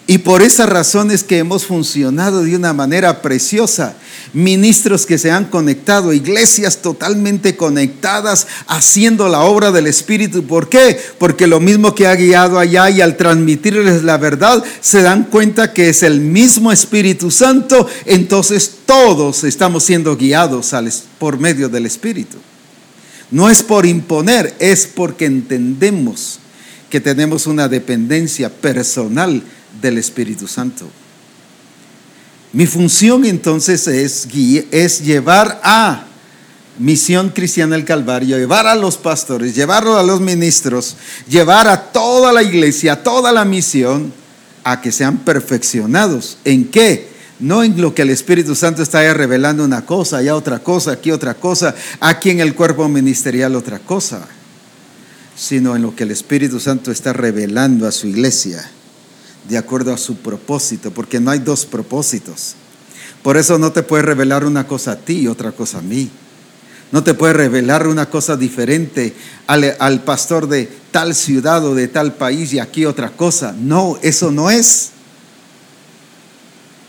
[0.09, 3.96] Y por esa razón es que hemos funcionado de una manera preciosa.
[4.32, 10.44] Ministros que se han conectado, iglesias totalmente conectadas, haciendo la obra del Espíritu.
[10.46, 10.96] ¿Por qué?
[11.18, 15.72] Porque lo mismo que ha guiado allá y al transmitirles la verdad, se dan cuenta
[15.72, 17.88] que es el mismo Espíritu Santo.
[18.04, 20.72] Entonces todos estamos siendo guiados
[21.18, 22.36] por medio del Espíritu.
[23.32, 26.38] No es por imponer, es porque entendemos
[26.90, 29.42] que tenemos una dependencia personal
[29.81, 30.89] del Espíritu Santo.
[32.53, 34.27] Mi función entonces es,
[34.70, 36.07] es llevar a
[36.79, 40.97] Misión Cristiana del Calvario, llevar a los pastores, llevarlo a los ministros,
[41.29, 44.12] llevar a toda la iglesia, a toda la misión,
[44.62, 46.39] a que sean perfeccionados.
[46.45, 47.09] ¿En qué?
[47.39, 51.11] No en lo que el Espíritu Santo está revelando una cosa, allá otra cosa, aquí
[51.11, 54.27] otra cosa, aquí en el cuerpo ministerial otra cosa,
[55.37, 58.70] sino en lo que el Espíritu Santo está revelando a su iglesia
[59.49, 62.55] de acuerdo a su propósito, porque no hay dos propósitos.
[63.22, 66.11] Por eso no te puede revelar una cosa a ti y otra cosa a mí.
[66.92, 69.14] No te puede revelar una cosa diferente
[69.47, 73.55] al, al, pastor de tal ciudad o de tal país y aquí otra cosa.
[73.59, 74.90] No, eso no es.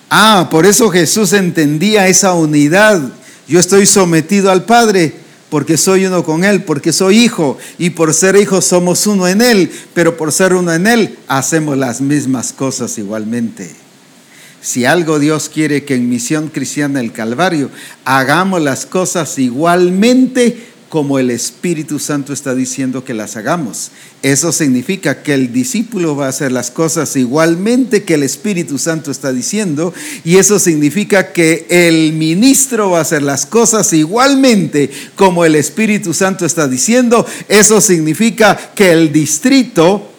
[0.09, 3.01] Ah, por eso Jesús entendía esa unidad.
[3.47, 8.13] Yo estoy sometido al Padre porque soy uno con Él, porque soy hijo, y por
[8.13, 12.53] ser hijo somos uno en Él, pero por ser uno en Él hacemos las mismas
[12.53, 13.73] cosas igualmente.
[14.61, 17.69] Si algo Dios quiere que en Misión Cristiana del Calvario
[18.03, 20.57] hagamos las cosas igualmente,
[20.89, 23.91] como el Espíritu Santo está diciendo que las hagamos.
[24.23, 29.11] Eso significa que el discípulo va a hacer las cosas igualmente que el Espíritu Santo
[29.11, 35.45] está diciendo y eso significa que el ministro va a hacer las cosas igualmente como
[35.45, 37.25] el Espíritu Santo está diciendo.
[37.47, 40.13] Eso significa que el distrito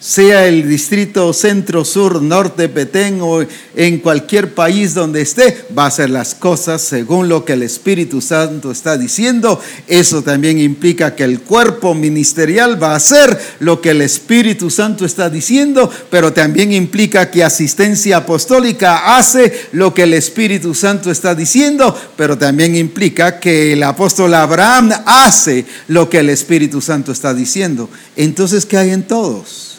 [0.00, 3.44] sea el distrito centro, sur, norte, Petén o
[3.74, 8.20] en cualquier país donde esté, va a hacer las cosas según lo que el Espíritu
[8.20, 9.60] Santo está diciendo.
[9.86, 15.04] Eso también implica que el cuerpo ministerial va a hacer lo que el Espíritu Santo
[15.04, 21.34] está diciendo, pero también implica que asistencia apostólica hace lo que el Espíritu Santo está
[21.34, 27.34] diciendo, pero también implica que el apóstol Abraham hace lo que el Espíritu Santo está
[27.34, 27.88] diciendo.
[28.16, 29.77] Entonces, ¿qué hay en todos?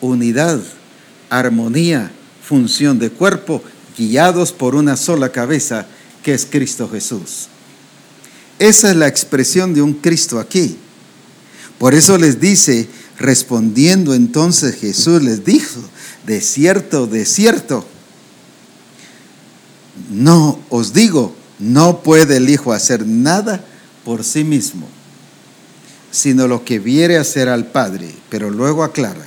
[0.00, 0.60] Unidad,
[1.30, 2.10] armonía,
[2.42, 3.62] función de cuerpo,
[3.96, 5.86] guiados por una sola cabeza,
[6.22, 7.48] que es Cristo Jesús.
[8.58, 10.76] Esa es la expresión de un Cristo aquí.
[11.78, 12.88] Por eso les dice,
[13.18, 15.80] respondiendo entonces Jesús les dijo,
[16.26, 17.86] de cierto, de cierto,
[20.10, 23.64] no os digo, no puede el Hijo hacer nada
[24.04, 24.88] por sí mismo,
[26.10, 29.26] sino lo que viere hacer al Padre, pero luego aclara,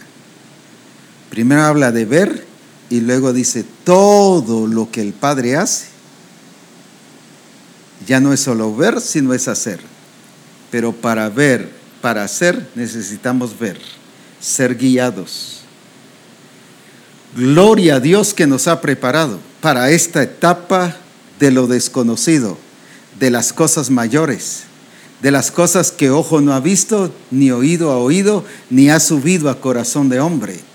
[1.31, 2.45] Primero habla de ver
[2.89, 5.85] y luego dice todo lo que el Padre hace.
[8.05, 9.79] Ya no es solo ver, sino es hacer.
[10.71, 11.71] Pero para ver,
[12.01, 13.79] para hacer, necesitamos ver,
[14.41, 15.61] ser guiados.
[17.33, 20.97] Gloria a Dios que nos ha preparado para esta etapa
[21.39, 22.57] de lo desconocido,
[23.21, 24.63] de las cosas mayores,
[25.21, 29.49] de las cosas que ojo no ha visto, ni oído ha oído, ni ha subido
[29.49, 30.70] a corazón de hombre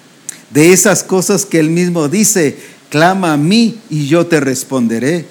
[0.50, 2.56] de esas cosas que él mismo dice,
[2.90, 5.26] clama a mí y yo te responderé.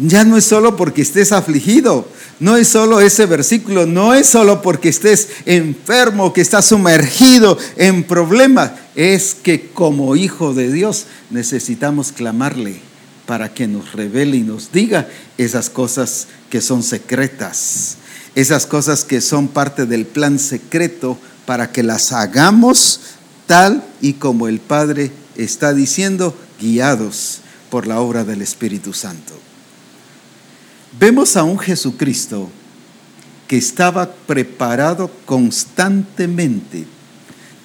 [0.00, 2.08] Ya no es solo porque estés afligido,
[2.40, 8.02] no es solo ese versículo, no es solo porque estés enfermo, que estás sumergido en
[8.04, 12.80] problemas, es que como hijo de Dios necesitamos clamarle
[13.26, 17.96] para que nos revele y nos diga esas cosas que son secretas,
[18.34, 23.00] esas cosas que son parte del plan secreto para que las hagamos
[23.52, 29.34] tal y como el Padre está diciendo, guiados por la obra del Espíritu Santo.
[30.98, 32.48] Vemos a un Jesucristo
[33.46, 36.86] que estaba preparado constantemente,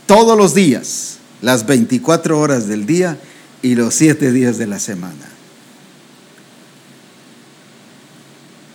[0.05, 3.17] todos los días, las 24 horas del día
[3.61, 5.29] y los 7 días de la semana.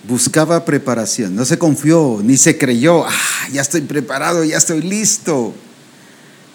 [0.09, 3.11] Buscaba preparación, no se confió ni se creyó, ah,
[3.51, 5.53] ya estoy preparado, ya estoy listo.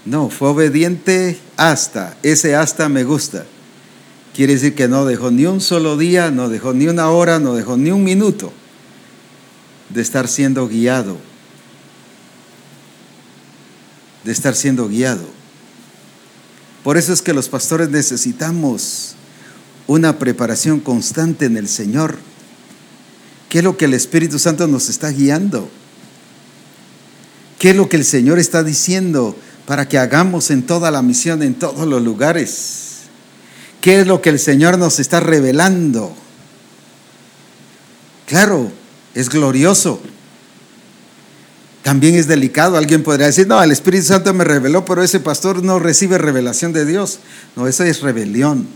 [0.09, 2.16] No, fue obediente hasta.
[2.22, 3.44] Ese hasta me gusta.
[4.34, 7.54] Quiere decir que no dejó ni un solo día, no dejó ni una hora, no
[7.54, 8.50] dejó ni un minuto.
[9.90, 11.16] de estar siendo guiado,
[14.24, 15.24] de estar siendo guiado.
[16.84, 19.14] Por eso es que los pastores necesitamos
[19.86, 22.18] una preparación constante en el Señor.
[23.48, 25.70] ¿Qué es lo que el Espíritu Santo nos está guiando?
[27.59, 29.34] ¿Qué es lo que el Señor está diciendo
[29.68, 33.00] para que hagamos en toda la misión, en todos los lugares?
[33.82, 36.16] ¿Qué es lo que el Señor nos está revelando?
[38.26, 38.72] Claro,
[39.14, 40.00] es glorioso.
[41.82, 42.78] También es delicado.
[42.78, 46.72] Alguien podría decir, no, el Espíritu Santo me reveló, pero ese pastor no recibe revelación
[46.72, 47.18] de Dios.
[47.54, 48.66] No, eso es rebelión.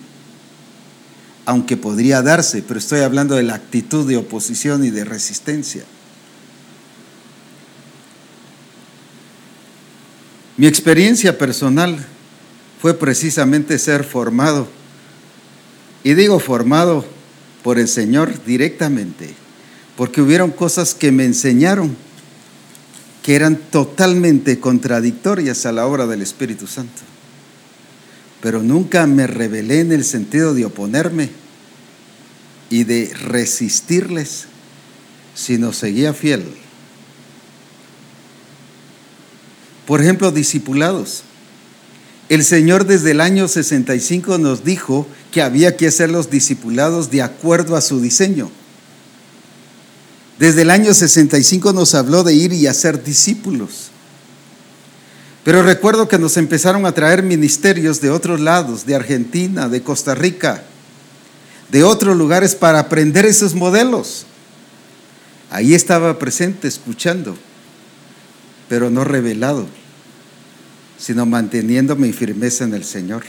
[1.47, 5.85] Aunque podría darse, pero estoy hablando de la actitud de oposición y de resistencia.
[10.63, 12.07] Mi experiencia personal
[12.81, 14.69] fue precisamente ser formado.
[16.05, 17.05] Y digo formado
[17.65, 19.35] por el Señor directamente
[19.97, 21.97] porque hubieron cosas que me enseñaron
[23.25, 27.03] que eran totalmente contradictorias a la obra del Espíritu Santo.
[28.41, 31.31] Pero nunca me rebelé en el sentido de oponerme
[32.71, 34.45] y de resistirles,
[35.35, 36.62] sino seguía fiel.
[39.87, 41.25] Por ejemplo, discipulados.
[42.29, 47.23] El Señor desde el año 65 nos dijo que había que hacer los discipulados de
[47.23, 48.51] acuerdo a su diseño.
[50.39, 53.91] Desde el año 65 nos habló de ir y hacer discípulos.
[55.45, 60.15] Pero recuerdo que nos empezaron a traer ministerios de otros lados, de Argentina, de Costa
[60.15, 60.63] Rica,
[61.71, 64.27] de otros lugares para aprender esos modelos.
[65.51, 67.37] Ahí estaba presente, escuchando,
[68.73, 69.69] pero no revelado,
[70.97, 73.23] sino manteniendo mi firmeza en el Señor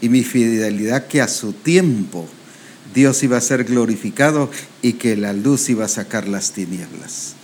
[0.00, 2.26] y mi fidelidad que a su tiempo
[2.94, 7.34] Dios iba a ser glorificado y que la luz iba a sacar las tinieblas.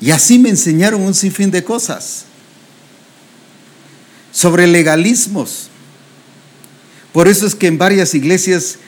[0.00, 2.24] Y así me enseñaron un sinfín de cosas
[4.32, 5.68] sobre legalismos.
[7.12, 8.78] Por eso es que en varias iglesias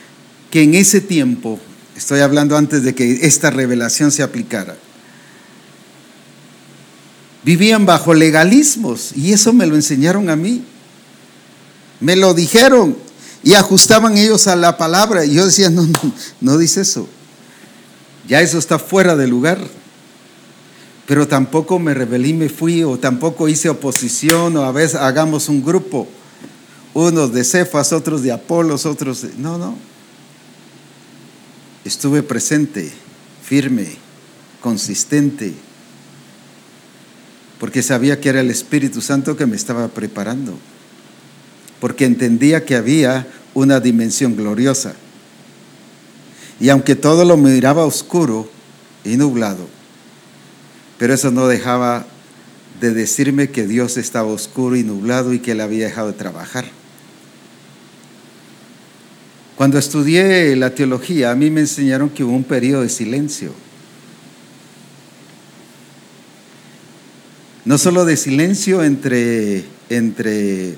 [0.49, 1.59] que en ese tiempo,
[2.01, 4.75] estoy hablando antes de que esta revelación se aplicara,
[7.43, 10.63] vivían bajo legalismos y eso me lo enseñaron a mí.
[11.99, 12.97] Me lo dijeron
[13.43, 15.25] y ajustaban ellos a la palabra.
[15.25, 17.07] Y yo decía, no, no, no dice eso.
[18.27, 19.59] Ya eso está fuera de lugar.
[21.05, 25.49] Pero tampoco me rebelé y me fui, o tampoco hice oposición, o a veces hagamos
[25.49, 26.07] un grupo.
[26.95, 29.29] Unos de Cefas, otros de Apolos, otros de...
[29.37, 29.90] No, no.
[31.85, 32.91] Estuve presente,
[33.43, 33.87] firme,
[34.61, 35.53] consistente,
[37.59, 40.57] porque sabía que era el Espíritu Santo que me estaba preparando
[41.81, 44.93] porque entendía que había una dimensión gloriosa.
[46.59, 48.49] Y aunque todo lo miraba oscuro
[49.03, 49.67] y nublado,
[50.99, 52.05] pero eso no dejaba
[52.79, 56.65] de decirme que Dios estaba oscuro y nublado y que él había dejado de trabajar.
[59.61, 63.53] Cuando estudié la teología, a mí me enseñaron que hubo un periodo de silencio.
[67.63, 70.77] No solo de silencio entre, entre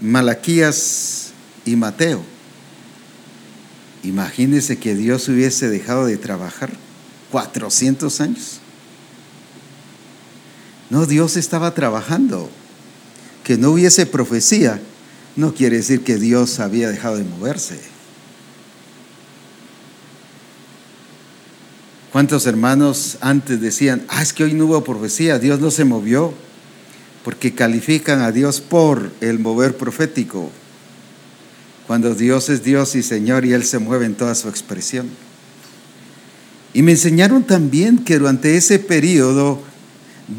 [0.00, 1.30] Malaquías
[1.64, 2.20] y Mateo.
[4.02, 6.70] Imagínense que Dios hubiese dejado de trabajar
[7.30, 8.58] 400 años.
[10.90, 12.50] No, Dios estaba trabajando.
[13.44, 14.80] Que no hubiese profecía
[15.36, 17.80] no quiere decir que Dios había dejado de moverse.
[22.12, 26.34] ¿Cuántos hermanos antes decían, ah, es que hoy no hubo profecía, Dios no se movió?
[27.24, 30.50] porque califican a Dios por el mover profético,
[31.86, 35.08] cuando Dios es Dios y Señor y Él se mueve en toda su expresión.
[36.72, 39.60] Y me enseñaron también que durante ese periodo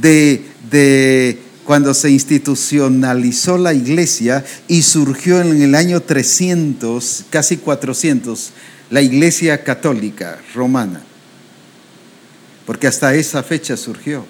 [0.01, 8.51] de, de cuando se institucionalizó la iglesia y surgió en el año 300, casi 400,
[8.89, 11.01] la iglesia católica romana,
[12.65, 14.25] porque hasta esa fecha surgió.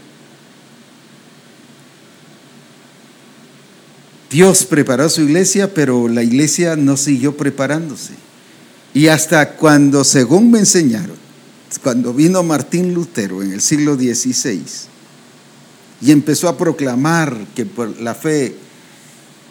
[4.30, 8.14] Dios preparó su iglesia, pero la iglesia no siguió preparándose.
[8.94, 11.18] Y hasta cuando, según me enseñaron,
[11.84, 14.91] cuando vino Martín Lutero en el siglo XVI
[16.02, 18.56] y empezó a proclamar que por la fe,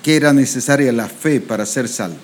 [0.02, 2.18] que era necesaria la fe para ser salvo,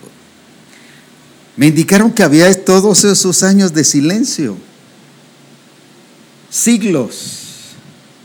[1.56, 4.56] me indicaron que había todos esos años de silencio,
[6.50, 7.42] siglos.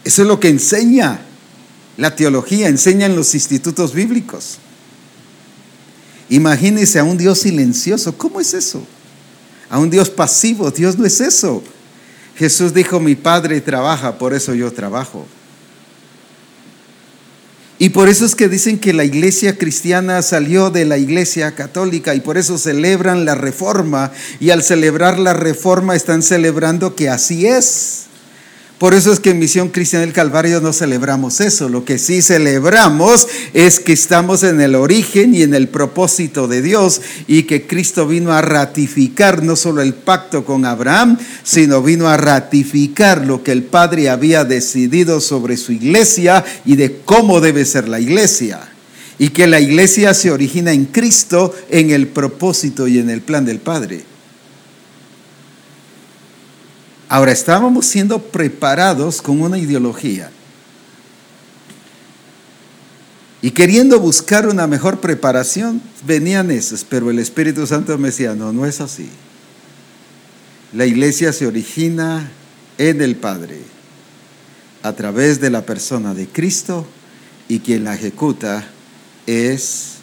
[0.04, 1.22] Eso es lo que enseña
[1.98, 4.58] la teología, enseña en los institutos bíblicos.
[6.30, 8.18] Imagínese a un Dios silencioso.
[8.18, 8.86] ¿Cómo es eso?
[9.72, 10.70] a un Dios pasivo.
[10.70, 11.64] Dios no es eso.
[12.36, 15.26] Jesús dijo, mi Padre trabaja, por eso yo trabajo.
[17.82, 22.14] Y por eso es que dicen que la iglesia cristiana salió de la iglesia católica
[22.14, 24.12] y por eso celebran la reforma.
[24.40, 28.01] Y al celebrar la reforma están celebrando que así es.
[28.82, 31.70] Por eso es que en Misión Cristiana del Calvario no celebramos eso.
[31.70, 36.64] Lo que sí celebramos es que estamos en el origen y en el propósito de
[36.64, 42.10] Dios y que Cristo vino a ratificar no solo el pacto con Abraham, sino vino
[42.10, 47.66] a ratificar lo que el Padre había decidido sobre su iglesia y de cómo debe
[47.66, 48.62] ser la iglesia.
[49.20, 53.46] Y que la iglesia se origina en Cristo, en el propósito y en el plan
[53.46, 54.11] del Padre.
[57.12, 60.32] Ahora estábamos siendo preparados con una ideología
[63.42, 68.54] y queriendo buscar una mejor preparación, venían esos, pero el Espíritu Santo me decía, no,
[68.54, 69.10] no es así.
[70.72, 72.32] La iglesia se origina
[72.78, 73.58] en el Padre,
[74.82, 76.88] a través de la persona de Cristo,
[77.50, 78.66] y quien la ejecuta
[79.28, 79.96] es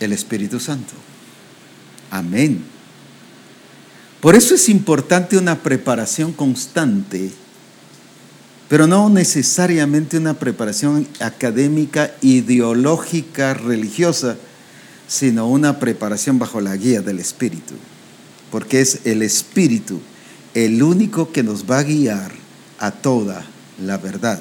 [0.00, 0.94] el Espíritu Santo.
[2.10, 2.71] Amén.
[4.22, 7.32] Por eso es importante una preparación constante,
[8.68, 14.36] pero no necesariamente una preparación académica, ideológica, religiosa,
[15.08, 17.74] sino una preparación bajo la guía del Espíritu,
[18.52, 20.00] porque es el Espíritu
[20.54, 22.30] el único que nos va a guiar
[22.78, 23.44] a toda
[23.84, 24.38] la verdad.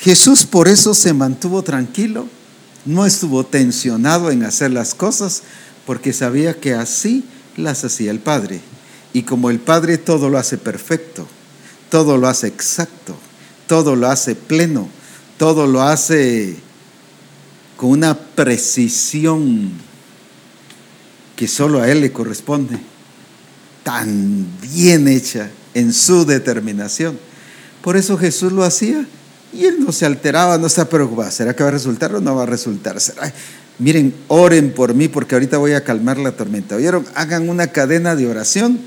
[0.00, 2.28] Jesús por eso se mantuvo tranquilo,
[2.84, 5.44] no estuvo tensionado en hacer las cosas,
[5.86, 7.24] porque sabía que así
[7.56, 8.60] las hacía el Padre.
[9.12, 11.26] Y como el Padre todo lo hace perfecto,
[11.90, 13.16] todo lo hace exacto,
[13.66, 14.88] todo lo hace pleno,
[15.38, 16.56] todo lo hace
[17.76, 19.72] con una precisión
[21.36, 22.78] que solo a Él le corresponde,
[23.82, 27.18] tan bien hecha en su determinación.
[27.82, 29.06] Por eso Jesús lo hacía
[29.54, 31.30] y Él no se alteraba, no se preocupaba.
[31.30, 33.00] ¿Será que va a resultar o no va a resultar?
[33.00, 33.32] ¿Será?
[33.78, 36.76] Miren, oren por mí porque ahorita voy a calmar la tormenta.
[36.76, 37.06] ¿Oyeron?
[37.14, 38.78] Hagan una cadena de oración.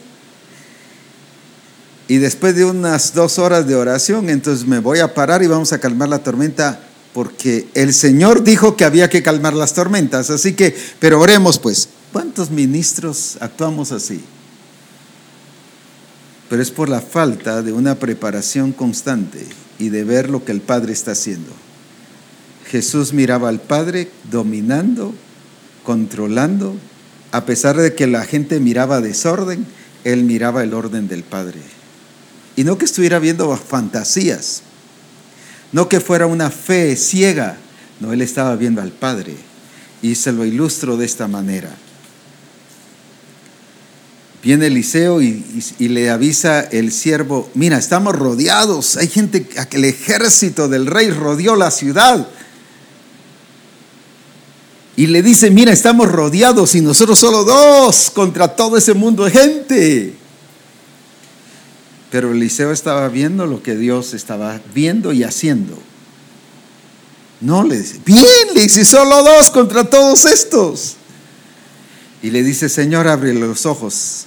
[2.08, 5.74] Y después de unas dos horas de oración, entonces me voy a parar y vamos
[5.74, 6.80] a calmar la tormenta
[7.14, 10.30] porque el Señor dijo que había que calmar las tormentas.
[10.30, 11.90] Así que, pero oremos pues.
[12.14, 14.22] ¿Cuántos ministros actuamos así?
[16.50, 19.46] Pero es por la falta de una preparación constante
[19.80, 21.52] y de ver lo que el Padre está haciendo.
[22.70, 25.14] Jesús miraba al Padre dominando,
[25.84, 26.76] controlando,
[27.32, 29.66] a pesar de que la gente miraba desorden,
[30.04, 31.60] él miraba el orden del Padre.
[32.56, 34.64] Y no que estuviera viendo fantasías,
[35.72, 37.58] no que fuera una fe ciega,
[38.00, 39.36] no, él estaba viendo al Padre.
[40.02, 41.76] Y se lo ilustro de esta manera.
[44.44, 45.44] Viene Eliseo y,
[45.80, 51.56] y, le avisa el siervo, mira, estamos rodeados, hay gente, el ejército del rey rodeó
[51.56, 52.28] la ciudad
[54.98, 59.32] y le dice, mira, estamos rodeados y nosotros solo dos contra todo ese mundo de
[59.32, 60.14] gente.
[62.10, 65.78] Pero Eliseo estaba viendo lo que Dios estaba viendo y haciendo.
[67.42, 70.96] No le dice, bien, le dice, solo dos contra todos estos.
[72.28, 74.26] Y le dice, Señor, abre los ojos.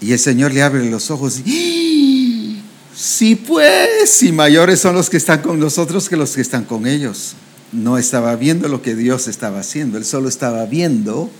[0.00, 2.60] Y el Señor le abre los ojos y
[2.96, 6.88] Sí, pues, y mayores son los que están con nosotros que los que están con
[6.88, 7.34] ellos.
[7.70, 11.30] No estaba viendo lo que Dios estaba haciendo, él solo estaba viendo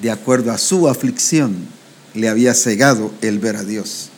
[0.00, 1.66] de acuerdo a su aflicción.
[2.14, 4.10] Le había cegado el ver a Dios.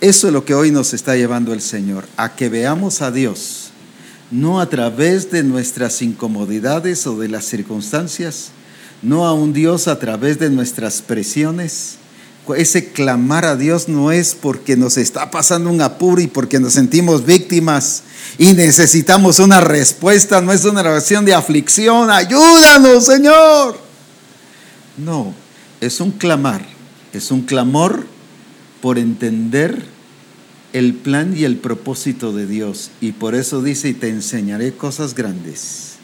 [0.00, 3.67] Eso es lo que hoy nos está llevando el Señor, a que veamos a Dios,
[4.30, 8.50] no a través de nuestras incomodidades o de las circunstancias,
[9.02, 11.98] no a un Dios a través de nuestras presiones,
[12.56, 16.72] ese clamar a Dios no es porque nos está pasando un apuro y porque nos
[16.72, 18.04] sentimos víctimas
[18.38, 23.78] y necesitamos una respuesta, no es una oración de aflicción, ayúdanos Señor.
[24.96, 25.34] No,
[25.80, 26.64] es un clamar,
[27.12, 28.06] es un clamor
[28.80, 29.97] por entender
[30.72, 32.90] el plan y el propósito de Dios.
[33.00, 35.94] Y por eso dice, y te enseñaré cosas grandes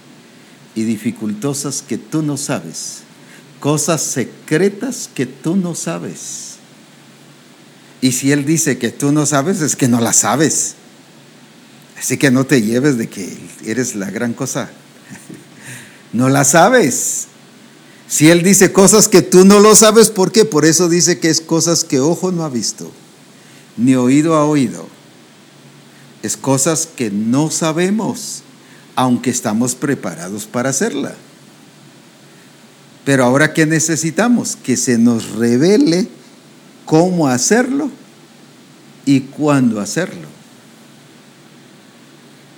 [0.74, 3.04] y dificultosas que tú no sabes
[3.64, 6.56] cosas secretas que tú no sabes.
[8.02, 10.74] Y si Él dice que tú no sabes, es que no las sabes.
[11.98, 13.34] Así que no te lleves de que
[13.64, 14.70] eres la gran cosa.
[16.12, 17.26] No las sabes.
[18.06, 20.44] Si Él dice cosas que tú no lo sabes, ¿por qué?
[20.44, 22.92] Por eso dice que es cosas que ojo no ha visto,
[23.76, 24.86] ni oído ha oído.
[26.22, 28.42] Es cosas que no sabemos,
[28.96, 31.14] aunque estamos preparados para hacerla.
[33.04, 34.56] Pero ahora ¿qué necesitamos?
[34.56, 36.08] Que se nos revele
[36.86, 37.90] cómo hacerlo
[39.04, 40.28] y cuándo hacerlo.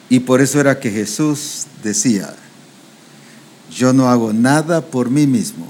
[0.08, 2.32] Y por eso era que Jesús decía,
[3.74, 5.66] yo no hago nada por mí mismo,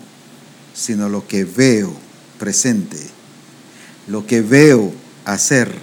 [0.75, 1.95] sino lo que veo
[2.39, 2.99] presente,
[4.07, 4.93] lo que veo
[5.27, 5.75] hacer,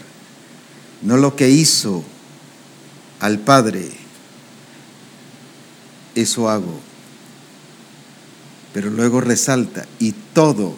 [1.04, 2.04] no lo que hizo
[3.20, 3.92] al Padre,
[6.16, 6.80] eso hago.
[8.74, 10.76] Pero luego resalta, y todo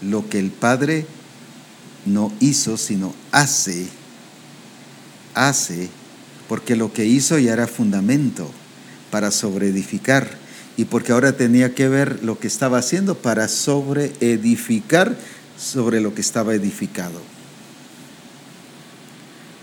[0.00, 1.06] lo que el Padre
[2.06, 3.88] no hizo, sino hace,
[5.34, 5.90] hace,
[6.48, 8.50] porque lo que hizo ya era fundamento
[9.10, 10.30] para sobreedificar
[10.76, 15.16] y porque ahora tenía que ver lo que estaba haciendo para sobreedificar
[15.58, 17.20] sobre lo que estaba edificado.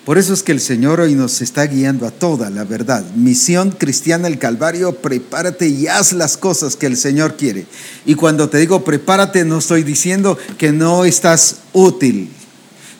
[0.09, 3.05] Por eso es que el Señor hoy nos está guiando a toda la verdad.
[3.13, 7.67] Misión cristiana el Calvario, prepárate y haz las cosas que el Señor quiere.
[8.07, 12.31] Y cuando te digo prepárate, no estoy diciendo que no estás útil,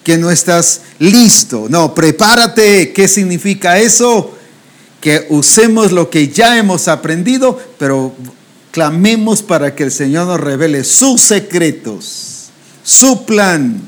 [0.03, 1.65] que no estás listo.
[1.67, 2.93] No, prepárate.
[2.93, 4.37] ¿Qué significa eso?
[5.01, 8.13] Que usemos lo que ya hemos aprendido, pero
[8.69, 12.51] clamemos para que el Señor nos revele sus secretos,
[12.83, 13.81] su plan,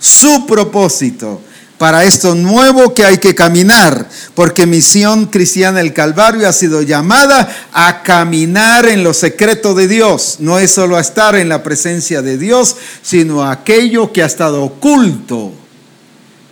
[0.00, 1.40] su propósito
[1.78, 7.48] para esto nuevo que hay que caminar, porque misión cristiana del Calvario ha sido llamada
[7.72, 10.36] a caminar en lo secreto de Dios.
[10.38, 15.52] No es solo estar en la presencia de Dios, sino aquello que ha estado oculto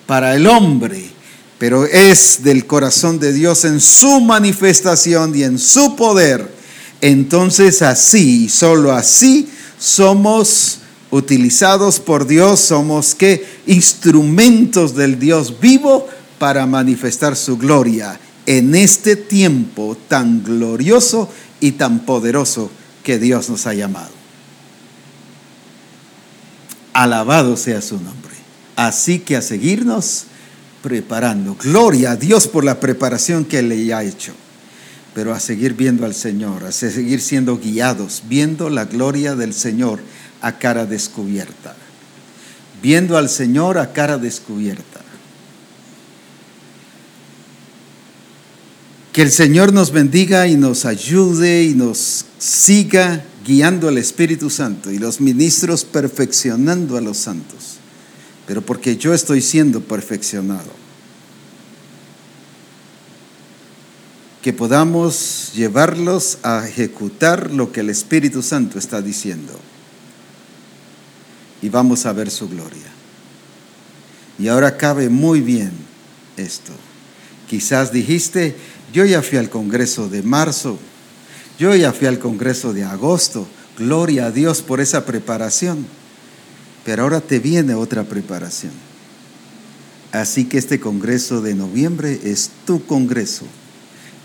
[0.07, 1.11] para el hombre,
[1.59, 6.53] pero es del corazón de Dios en su manifestación y en su poder.
[7.01, 10.82] Entonces así, solo así, somos
[11.13, 16.09] utilizados por Dios, somos que instrumentos del Dios vivo
[16.39, 21.31] para manifestar su gloria en este tiempo tan glorioso
[21.61, 22.71] y tan poderoso
[23.05, 24.11] que Dios nos ha llamado.
[26.95, 28.33] Alabado sea su nombre.
[28.75, 30.25] Así que a seguirnos
[30.83, 31.57] preparando.
[31.63, 34.33] Gloria a Dios por la preparación que le ha hecho.
[35.15, 40.01] Pero a seguir viendo al Señor, a seguir siendo guiados, viendo la gloria del Señor
[40.43, 41.75] a cara descubierta,
[42.83, 45.01] viendo al Señor a cara descubierta.
[49.13, 54.91] Que el Señor nos bendiga y nos ayude y nos siga guiando al Espíritu Santo
[54.91, 57.77] y los ministros perfeccionando a los santos.
[58.47, 60.83] Pero porque yo estoy siendo perfeccionado.
[64.41, 69.53] Que podamos llevarlos a ejecutar lo que el Espíritu Santo está diciendo
[71.63, 72.91] y vamos a ver su gloria.
[74.39, 75.71] Y ahora cabe muy bien
[76.37, 76.73] esto.
[77.49, 78.57] Quizás dijiste,
[78.93, 80.79] yo ya fui al Congreso de marzo,
[81.59, 83.47] yo ya fui al Congreso de agosto,
[83.79, 85.87] gloria a Dios por esa preparación,
[86.85, 88.73] pero ahora te viene otra preparación.
[90.11, 93.45] Así que este Congreso de noviembre es tu Congreso,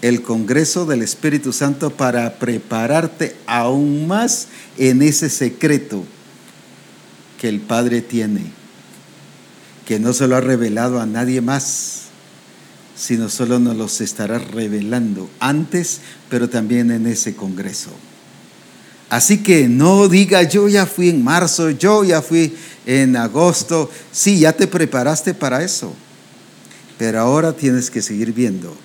[0.01, 4.47] el Congreso del Espíritu Santo para prepararte aún más
[4.77, 6.03] en ese secreto
[7.37, 8.41] que el Padre tiene,
[9.85, 12.03] que no se lo ha revelado a nadie más,
[12.95, 17.91] sino solo nos los estará revelando antes, pero también en ese Congreso.
[19.09, 22.53] Así que no diga, yo ya fui en marzo, yo ya fui
[22.85, 23.89] en agosto.
[24.11, 25.93] Sí, ya te preparaste para eso.
[26.97, 28.75] Pero ahora tienes que seguir viendo.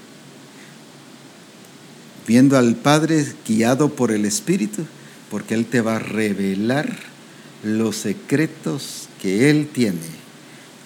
[2.29, 4.85] Viendo al Padre guiado por el Espíritu,
[5.29, 7.12] porque Él te va a revelar
[7.63, 9.99] los secretos que Él tiene,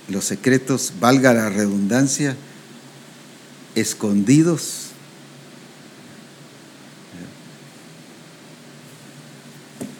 [0.09, 2.37] los secretos, valga la redundancia,
[3.75, 4.83] escondidos.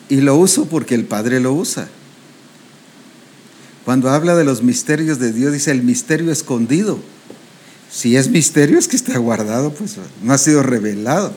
[0.09, 1.89] Y lo uso porque el Padre lo usa.
[3.85, 6.99] Cuando habla de los misterios de Dios, dice el misterio escondido.
[7.91, 11.33] Si es misterio, es que está guardado, pues no ha sido revelado.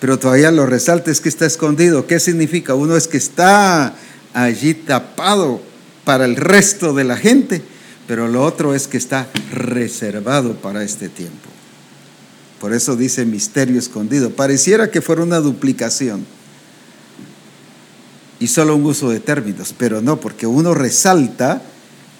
[0.00, 2.06] Pero todavía lo resalta, es que está escondido.
[2.06, 2.74] ¿Qué significa?
[2.74, 3.94] Uno es que está
[4.34, 5.62] allí tapado
[6.04, 7.62] para el resto de la gente,
[8.06, 11.48] pero lo otro es que está reservado para este tiempo.
[12.60, 14.30] Por eso dice misterio escondido.
[14.30, 16.26] Pareciera que fuera una duplicación
[18.38, 21.62] y solo un uso de términos, pero no, porque uno resalta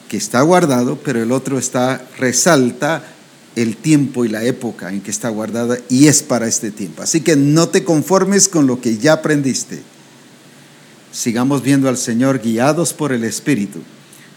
[0.08, 3.02] que está guardado, pero el otro está resalta
[3.56, 7.02] el tiempo y la época en que está guardada y es para este tiempo.
[7.02, 9.82] Así que no te conformes con lo que ya aprendiste
[11.14, 13.78] sigamos viendo al Señor guiados por el Espíritu.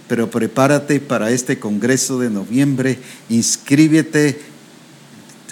[0.08, 3.00] Pero prepárate para este Congreso de noviembre,
[3.30, 4.40] inscríbete,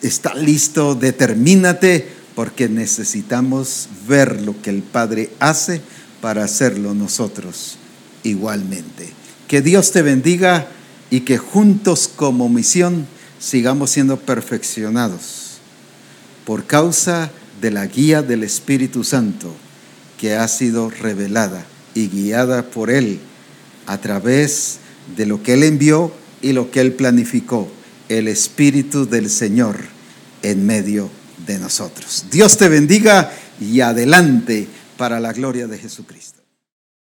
[0.02, 5.82] está listo, determínate, porque necesitamos ver lo que el Padre hace
[6.22, 7.78] para hacerlo nosotros
[8.24, 9.10] igualmente.
[9.48, 10.68] Que Dios te bendiga
[11.10, 13.08] y que juntos como misión
[13.40, 15.58] sigamos siendo perfeccionados
[16.46, 17.32] por causa
[17.62, 19.56] de la guía del Espíritu Santo
[20.20, 23.20] que ha sido revelada y guiada por Él
[23.88, 24.80] a través
[25.16, 26.12] de lo que Él envió
[26.42, 27.68] y lo que Él planificó,
[28.10, 29.78] el Espíritu del Señor
[30.42, 31.10] en medio
[31.46, 32.26] de nosotros.
[32.32, 34.68] Dios te bendiga y adelante
[34.98, 36.35] para la gloria de Jesucristo.